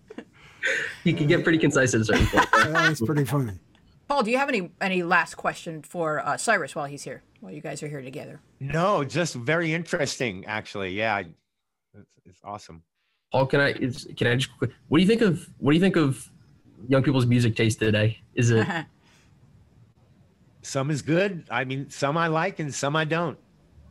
[1.04, 2.48] He can get pretty concise at a certain point.
[2.50, 3.60] That's pretty funny.
[4.10, 7.22] Paul, do you have any any last question for uh, Cyrus while he's here?
[7.38, 8.40] While you guys are here together?
[8.58, 10.90] No, just very interesting, actually.
[10.90, 11.22] Yeah,
[11.94, 12.82] it's, it's awesome.
[13.30, 14.50] Paul, can I is, can I just
[14.88, 16.28] what do you think of what do you think of
[16.88, 18.18] young people's music taste today?
[18.34, 18.66] Is it
[20.62, 21.44] some is good?
[21.48, 23.38] I mean, some I like and some I don't.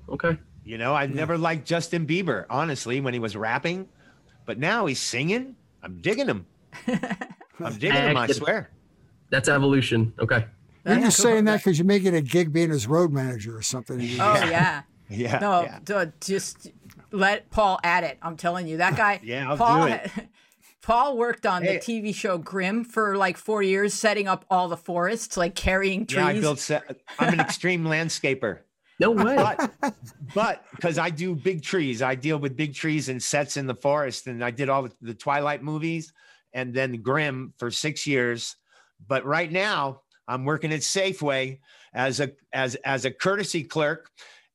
[0.09, 0.38] Okay.
[0.65, 1.13] You know, I yeah.
[1.13, 3.88] never liked Justin Bieber, honestly, when he was rapping,
[4.45, 5.55] but now he's singing.
[5.82, 6.45] I'm digging him.
[6.88, 8.17] I'm digging him.
[8.17, 8.70] I swear.
[9.30, 10.13] That's evolution.
[10.19, 10.45] Okay.
[10.86, 13.61] You're just saying that because you may get a gig being his road manager or
[13.61, 13.99] something.
[14.19, 14.84] Oh yeah.
[15.09, 15.39] Yeah.
[15.39, 16.05] No, yeah.
[16.21, 16.71] just
[17.11, 18.17] let Paul at it.
[18.21, 19.19] I'm telling you, that guy.
[19.23, 20.11] yeah, I'll Paul, do it.
[20.82, 21.77] Paul worked on hey.
[21.77, 26.05] the TV show Grimm for like four years, setting up all the forests, like carrying
[26.05, 26.17] trees.
[26.17, 26.59] Yeah, I built.
[26.59, 28.59] Set, I'm an extreme landscaper.
[28.99, 29.55] No way.
[30.36, 33.75] But because I do big trees, I deal with big trees and sets in the
[33.75, 36.11] forest, and I did all the, the Twilight movies
[36.53, 38.55] and then Grimm for six years.
[39.05, 41.59] But right now, I'm working at Safeway
[41.93, 44.09] as a as as a courtesy clerk,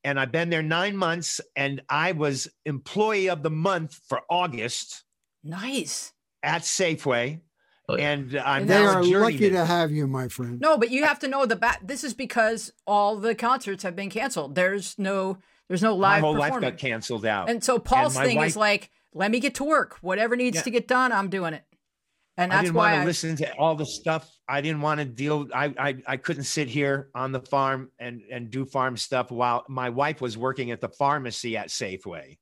[0.04, 5.04] and I've been there nine months, and I was employee of the month for August
[5.42, 6.12] Nice.
[6.42, 7.40] at Safeway,
[7.88, 8.10] Oh, yeah.
[8.12, 10.60] and I'm They now are lucky to have you, my friend.
[10.60, 11.86] No, but you have to know the back.
[11.86, 14.54] This is because all the concerts have been canceled.
[14.54, 15.38] There's no
[15.68, 17.48] there's no My live whole life got canceled out.
[17.50, 19.96] And so Paul's my thing is like, let me get to work.
[20.02, 20.62] Whatever needs Yeah.
[20.62, 21.64] to get done, I'm doing it.
[22.36, 24.28] And I didn't want to I, listen to all the stuff.
[24.48, 25.46] I didn't want to deal.
[25.54, 29.64] I, I I couldn't sit here on the farm and and do farm stuff while
[29.68, 32.38] my wife was working at the pharmacy at Safeway.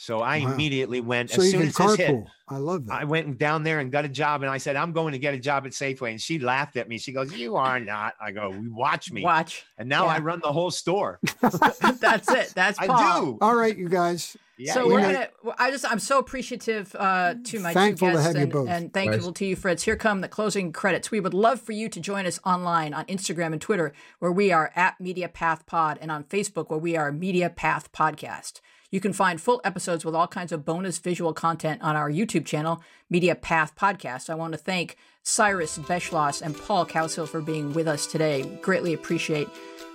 [0.00, 0.52] So I Wow.
[0.52, 2.24] immediately went So as soon can as this hit.
[2.48, 3.00] I love that.
[3.00, 5.34] I went down there and got a job, and I said, "I'm going to get
[5.34, 6.98] a job at Safeway." And she laughed at me.
[6.98, 9.66] She goes, "You are not." I go, "We watch me." watch.
[9.76, 10.12] And now Yeah.
[10.12, 11.18] I run the whole store.
[11.42, 12.52] That's it.
[12.54, 13.38] That's I do.
[13.40, 14.36] All right, you guys.
[14.56, 15.54] Yeah, so we're know- gonna.
[15.58, 18.52] I just I'm so appreciative uh, to my Thankful two to guests have you and,
[18.52, 18.68] both.
[18.68, 19.82] and thankful to you, Fritz.
[19.82, 21.10] Here come the closing credits.
[21.10, 24.50] We would love for you to join us online on Instagram and Twitter, where we
[24.52, 28.60] are at Media Path Pod, and on Facebook, where we are Media Path Podcast.
[28.90, 32.46] You can find full episodes with all kinds of bonus visual content on our YouTube
[32.46, 34.30] channel, Media Path Podcast.
[34.30, 38.58] I want to thank Cyrus Beschloss and Paul Cowsill for being with us today.
[38.62, 39.48] Greatly appreciate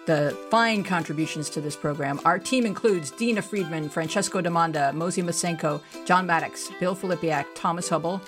[0.05, 2.19] the fine contributions to this program.
[2.23, 8.21] Our team includes Dina Friedman, Francesco Demanda, Mosey Masenko, John Maddox, Bill Filipiak, Thomas Hubble,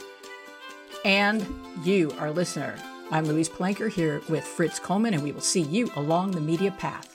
[1.03, 1.45] and
[1.83, 2.75] you, our listener.
[3.11, 6.71] I'm Louise Palanker here with Fritz Coleman, and we will see you along the media
[6.71, 7.14] path.